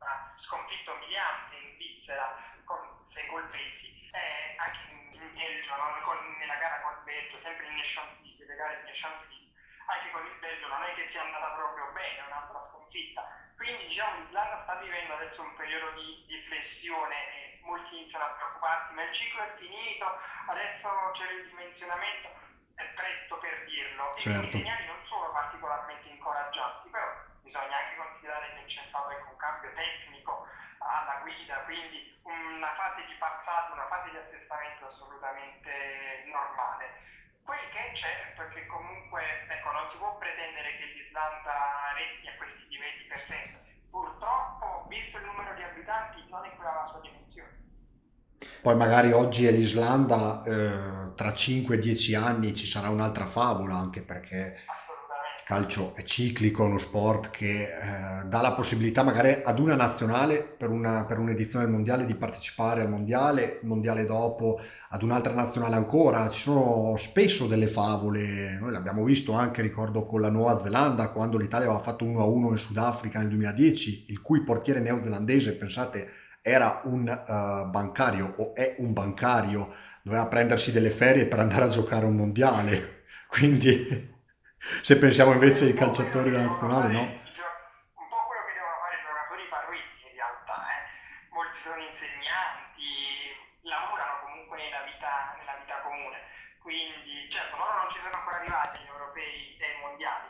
una 0.00 0.34
sconfitto 0.40 0.92
umiliante 0.92 1.56
in 1.56 1.74
Svizzera 1.74 2.34
con 2.64 2.80
sei 3.12 3.26
gol 3.28 3.44
presi, 3.50 4.08
e 4.12 4.56
anche 4.56 4.80
in, 4.88 5.12
in 5.12 5.34
Belgio, 5.34 5.74
con, 6.04 6.18
nella 6.38 6.56
gara 6.56 6.80
col 6.80 7.02
Belgio, 7.04 7.38
sempre 7.42 7.66
in 7.66 7.76
Nations 7.76 8.16
League, 8.22 8.46
le 8.46 8.56
gare 8.56 8.80
in 8.80 8.84
Nations 8.86 9.28
League, 9.28 9.52
anche 9.86 10.10
con 10.10 10.24
il 10.24 10.38
Belgio 10.40 10.68
non 10.68 10.82
è 10.84 10.94
che 10.94 11.08
sia 11.10 11.20
andata 11.20 11.52
proprio 11.52 11.84
bene 11.92 12.00
bene, 12.00 12.26
un'altra 12.26 12.66
sconfitta. 12.70 13.22
Quindi 13.56 13.86
diciamo 13.88 14.24
l'Islanda 14.24 14.62
sta 14.62 14.74
vivendo 14.76 15.14
adesso 15.14 15.42
un 15.42 15.54
periodo 15.54 15.90
di, 15.92 16.24
di 16.26 16.40
flessione 16.48 17.16
e 17.36 17.60
molti 17.62 17.96
iniziano 17.96 18.24
a 18.24 18.28
preoccuparsi, 18.28 18.89
ma 19.00 19.08
il 19.08 19.16
ciclo 19.16 19.40
è 19.40 19.56
finito, 19.56 20.04
adesso 20.52 20.88
c'è 21.16 21.32
il 21.32 21.48
dimensionamento, 21.48 22.28
è 22.76 22.84
presto 22.92 23.38
per 23.40 23.64
dirlo. 23.64 24.12
Certo. 24.20 24.44
i 24.44 24.60
segnali 24.60 24.84
non 24.84 25.00
sono 25.08 25.32
particolarmente 25.32 26.08
incoraggianti, 26.08 26.90
però 26.90 27.08
bisogna 27.40 27.80
anche 27.80 27.96
considerare 27.96 28.52
che 28.52 28.64
c'è 28.68 28.84
stato 28.92 29.08
ecco, 29.08 29.30
un 29.32 29.40
cambio 29.40 29.72
tecnico 29.72 30.44
alla 30.84 31.16
guida, 31.24 31.64
quindi 31.64 32.12
una 32.28 32.74
fase 32.76 33.06
di 33.08 33.16
passaggio, 33.16 33.72
una 33.72 33.88
fase 33.88 34.10
di 34.10 34.16
assestamento 34.20 34.92
assolutamente 34.92 35.72
normale. 36.28 37.08
Quel 37.40 37.68
che 37.72 37.80
è 37.80 37.96
certo 37.96 38.42
è 38.42 38.48
che 38.52 38.66
comunque 38.66 39.24
ecco, 39.48 39.70
non 39.72 39.88
si 39.90 39.96
può 39.96 40.12
pretendere 40.18 40.76
che 40.76 40.84
l'Islanda 40.92 41.96
resti 41.96 42.28
a 42.28 42.36
questi 42.36 42.68
livelli 42.68 43.04
per 43.08 43.24
sempre. 43.24 43.64
Purtroppo, 43.88 44.84
visto 44.88 45.16
il 45.16 45.24
numero 45.24 45.54
di 45.54 45.62
abitanti, 45.62 46.28
non 46.28 46.44
è 46.44 46.54
quella 46.54 46.84
la 46.84 46.86
sua 46.92 47.00
dimensione. 47.00 47.60
Poi 48.70 48.78
magari 48.78 49.10
oggi 49.10 49.46
è 49.46 49.50
l'Islanda, 49.50 50.44
eh, 50.44 51.12
tra 51.16 51.30
5-10 51.30 52.14
anni 52.14 52.54
ci 52.54 52.66
sarà 52.66 52.88
un'altra 52.88 53.26
favola, 53.26 53.74
anche 53.74 54.00
perché 54.00 54.58
calcio 55.44 55.92
è 55.96 56.04
ciclico, 56.04 56.62
è 56.62 56.66
uno 56.66 56.78
sport 56.78 57.30
che 57.30 57.62
eh, 57.62 58.24
dà 58.26 58.40
la 58.40 58.52
possibilità 58.52 59.02
magari 59.02 59.40
ad 59.42 59.58
una 59.58 59.74
nazionale 59.74 60.44
per, 60.44 60.70
una, 60.70 61.04
per 61.04 61.18
un'edizione 61.18 61.64
del 61.64 61.74
mondiale 61.74 62.04
di 62.04 62.14
partecipare 62.14 62.82
al 62.82 62.90
mondiale, 62.90 63.58
mondiale 63.64 64.04
dopo 64.04 64.60
ad 64.90 65.02
un'altra 65.02 65.34
nazionale 65.34 65.74
ancora. 65.74 66.30
Ci 66.30 66.42
sono 66.42 66.94
spesso 66.96 67.48
delle 67.48 67.66
favole, 67.66 68.56
noi 68.60 68.70
l'abbiamo 68.70 69.02
visto 69.02 69.32
anche, 69.32 69.62
ricordo, 69.62 70.06
con 70.06 70.20
la 70.20 70.30
Nuova 70.30 70.60
Zelanda, 70.62 71.08
quando 71.08 71.38
l'Italia 71.38 71.66
aveva 71.66 71.82
fatto 71.82 72.04
1-1 72.04 72.50
in 72.50 72.56
Sudafrica 72.56 73.18
nel 73.18 73.30
2010, 73.30 74.04
il 74.10 74.22
cui 74.22 74.44
portiere 74.44 74.78
neozelandese, 74.78 75.56
pensate, 75.56 76.19
era 76.42 76.80
un 76.84 77.06
uh, 77.06 77.68
bancario 77.68 78.34
o 78.36 78.54
è 78.54 78.76
un 78.78 78.92
bancario, 78.92 79.74
doveva 80.02 80.26
prendersi 80.26 80.72
delle 80.72 80.90
ferie 80.90 81.26
per 81.26 81.38
andare 81.38 81.64
a 81.64 81.68
giocare 81.68 82.06
un 82.06 82.16
mondiale. 82.16 83.04
Quindi 83.28 84.08
se 84.82 84.96
pensiamo 84.98 85.32
invece 85.32 85.64
ai 85.64 85.74
calciatori 85.74 86.30
della 86.30 86.44
nazionale, 86.44 86.88
no? 86.92 87.00
Un 87.00 88.08
po' 88.08 88.20
quello 88.28 88.44
che 88.48 88.54
devono 88.56 88.76
fare 88.80 88.96
i 88.96 89.02
giocatori 89.04 89.44
parrucchi 89.48 90.04
in 90.08 90.14
realtà, 90.16 90.56
eh. 90.68 90.80
molti 91.32 91.56
sono 91.64 91.80
insegnanti, 91.80 92.88
lavorano 93.64 94.14
comunque 94.24 94.56
nella 94.60 94.84
vita, 94.84 95.36
nella 95.36 95.56
vita 95.60 95.76
comune, 95.84 96.18
quindi 96.60 97.28
certo 97.32 97.56
loro 97.56 97.72
non 97.84 97.88
ci 97.92 98.00
sono 98.04 98.16
ancora 98.16 98.36
arrivati 98.40 98.80
agli 98.80 98.92
europei 98.92 99.56
e 99.56 99.64
ai 99.64 99.78
mondiali, 99.80 100.28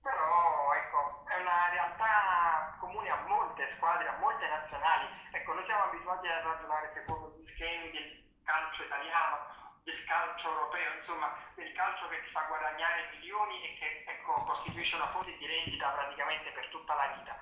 però 0.00 0.72
ecco, 0.76 1.00
è 1.28 1.36
una 1.40 1.58
realtà 1.72 2.76
comune 2.80 3.08
a 3.08 3.24
molte 3.28 3.68
squadre, 3.76 4.08
a 4.08 4.18
molte 4.18 4.44
nazionali. 4.48 5.06
Ecco, 5.32 5.52
noi 5.54 5.64
siamo 5.64 5.84
abituati 5.84 6.26
a 6.28 6.42
ragionare 6.42 6.90
secondo 6.94 7.36
gli 7.36 7.48
schemi 7.54 7.90
del 7.92 8.08
calcio 8.44 8.82
italiano, 8.84 9.36
del 9.84 10.04
calcio 10.04 10.48
europeo, 10.48 11.00
insomma 11.00 11.32
del 11.54 11.72
calcio 11.72 12.08
che 12.08 12.20
ti 12.24 12.30
fa 12.32 12.44
guadagnare 12.48 13.08
milioni 13.14 13.62
e 13.62 13.78
che 13.78 14.04
ecco, 14.06 14.34
costituisce 14.44 14.96
una 14.96 15.12
fonte 15.12 15.36
di 15.36 15.46
rendita 15.46 15.88
praticamente 15.90 16.50
per 16.50 16.68
tutta 16.90 16.94
la 16.94 17.14
vita. 17.14 17.36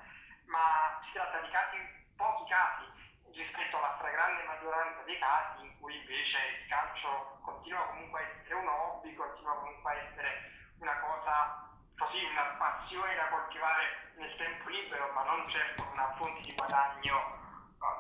Ma 0.47 1.01
si 1.05 1.13
tratta 1.13 1.41
di 1.41 1.49
casi, 1.49 1.77
pochi 2.17 2.45
casi 2.51 2.85
rispetto 3.33 3.77
alla 3.77 3.95
stragrande 3.97 4.43
maggioranza 4.45 5.03
dei 5.05 5.19
casi 5.19 5.65
in 5.65 5.79
cui 5.81 5.97
invece 5.97 6.39
il 6.61 6.69
calcio 6.69 7.39
continua 7.45 7.87
comunque 7.89 8.21
a 8.21 8.25
essere 8.25 8.55
un 8.55 8.69
hobby, 8.69 9.15
continua 9.15 9.57
comunque 9.57 9.91
a 9.91 9.95
essere 9.95 10.51
una 10.81 10.99
cosa 11.01 11.67
così, 11.97 12.25
una 12.25 12.45
passione 12.59 13.15
da 13.15 13.29
coltivare 13.29 14.13
nel 14.17 14.37
tempo 14.37 14.69
libero, 14.69 15.13
ma 15.13 15.23
non 15.25 15.49
certo 15.49 15.85
una 15.93 16.15
fonte 16.17 16.43
di 16.43 16.55
guadagno 16.55 17.37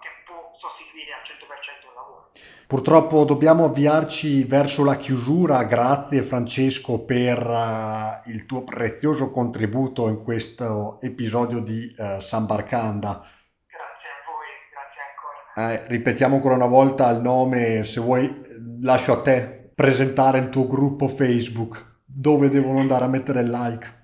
che 0.00 0.17
può 0.28 0.52
sostituire 0.60 1.16
al 1.16 1.24
100% 1.24 1.88
il 1.88 1.94
lavoro. 1.96 2.30
Purtroppo 2.66 3.24
dobbiamo 3.24 3.64
avviarci 3.64 4.44
verso 4.44 4.84
la 4.84 4.96
chiusura. 4.96 5.64
Grazie 5.64 6.22
Francesco 6.22 7.04
per 7.04 7.44
uh, 7.46 8.28
il 8.28 8.44
tuo 8.44 8.62
prezioso 8.62 9.30
contributo 9.30 10.08
in 10.08 10.22
questo 10.22 11.00
episodio 11.00 11.60
di 11.60 11.94
uh, 11.96 12.20
San 12.20 12.44
Barcanda. 12.44 13.24
Grazie 13.66 14.08
a 14.12 14.20
voi, 14.28 14.48
grazie 14.70 15.00
ancora. 15.08 15.72
Eh, 15.72 15.88
ripetiamo 15.88 16.34
ancora 16.34 16.54
una 16.54 16.66
volta 16.66 17.08
il 17.08 17.22
nome, 17.22 17.84
se 17.84 18.00
vuoi 18.00 18.42
lascio 18.82 19.12
a 19.12 19.22
te 19.22 19.72
presentare 19.74 20.38
il 20.38 20.50
tuo 20.50 20.66
gruppo 20.66 21.08
Facebook, 21.08 22.00
dove 22.04 22.50
devono 22.50 22.80
andare 22.80 23.04
a 23.04 23.08
mettere 23.08 23.40
il 23.40 23.50
like. 23.50 23.97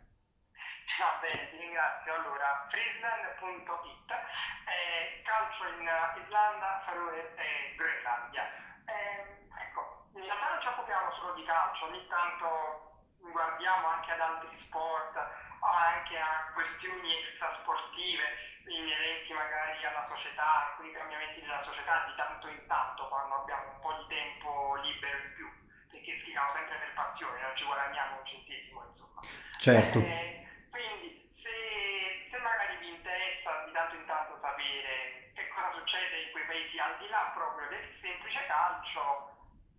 Altri 14.21 14.57
sport, 14.67 15.17
anche 15.61 16.19
a 16.19 16.51
questioni 16.53 17.13
extrasportive 17.25 18.53
inerenti 18.67 19.33
magari 19.33 19.85
alla 19.85 20.07
società, 20.09 20.71
alcuni 20.71 20.93
cambiamenti 20.93 21.41
della 21.41 21.63
società 21.65 22.05
di 22.07 22.15
tanto 22.17 22.49
in 22.49 22.67
tanto 22.67 23.09
quando 23.09 23.35
abbiamo 23.43 23.73
un 23.73 23.81
po' 23.81 23.93
di 23.93 24.07
tempo 24.09 24.75
libero 24.83 25.19
in 25.19 25.35
più, 25.35 25.49
perché 25.91 26.19
scriviamo 26.21 26.53
sempre 26.55 26.77
per 26.79 26.93
passione, 26.95 27.41
non 27.41 27.57
ci 27.57 27.65
guadagniamo 27.65 28.19
un 28.19 28.27
centesimo 28.27 28.85
insomma. 28.89 29.21
Certo. 29.59 29.99
Eh, 30.01 30.47
quindi 30.71 31.33
se, 31.43 32.29
se 32.31 32.37
magari 32.39 32.77
vi 32.79 32.89
interessa 32.89 33.65
di 33.65 33.73
tanto 33.73 33.95
in 33.97 34.07
tanto 34.07 34.39
sapere 34.41 35.33
che 35.35 35.49
cosa 35.49 35.73
succede 35.73 36.23
in 36.23 36.31
quei 36.33 36.45
paesi 36.45 36.79
al 36.79 36.97
di 36.99 37.09
là 37.09 37.33
proprio 37.35 37.69
del 37.69 37.85
semplice 38.01 38.47
calcio, 38.47 39.37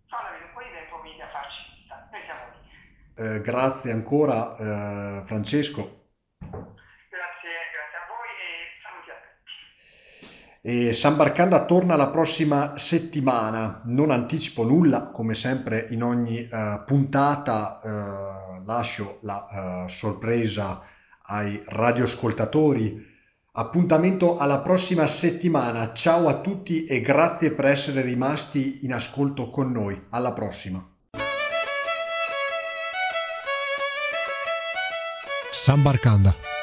parlami 0.08 0.42
un 0.42 0.52
po' 0.52 0.62
di 0.62 0.70
tempo, 0.70 1.00
vieni 1.00 1.22
a 1.22 1.28
farci 1.28 1.74
vista. 1.74 2.06
Noi 2.10 2.22
siamo. 2.22 2.55
Eh, 3.18 3.40
grazie 3.40 3.92
ancora 3.92 4.56
eh, 4.56 5.22
Francesco. 5.24 6.08
Grazie, 6.38 7.54
grazie 7.72 7.96
a 7.96 8.06
voi 8.12 8.28
e 8.44 8.76
saluti 8.82 9.10
a 9.10 9.16
tutti. 10.20 10.88
E 10.88 10.92
San 10.92 11.16
Barcanda 11.16 11.64
torna 11.64 11.96
la 11.96 12.10
prossima 12.10 12.76
settimana, 12.76 13.80
non 13.86 14.10
anticipo 14.10 14.64
nulla, 14.64 15.06
come 15.06 15.34
sempre 15.34 15.86
in 15.90 16.02
ogni 16.02 16.46
uh, 16.50 16.84
puntata 16.84 17.80
uh, 17.82 18.64
lascio 18.64 19.20
la 19.22 19.84
uh, 19.84 19.88
sorpresa 19.88 20.82
ai 21.22 21.62
radioascoltatori 21.66 23.14
Appuntamento 23.58 24.36
alla 24.36 24.60
prossima 24.60 25.06
settimana. 25.06 25.94
Ciao 25.94 26.28
a 26.28 26.40
tutti 26.42 26.84
e 26.84 27.00
grazie 27.00 27.52
per 27.52 27.64
essere 27.64 28.02
rimasti 28.02 28.84
in 28.84 28.92
ascolto 28.92 29.48
con 29.48 29.72
noi. 29.72 29.98
Alla 30.10 30.34
prossima. 30.34 30.95
San 35.66 35.82
Barcanda 35.82 36.55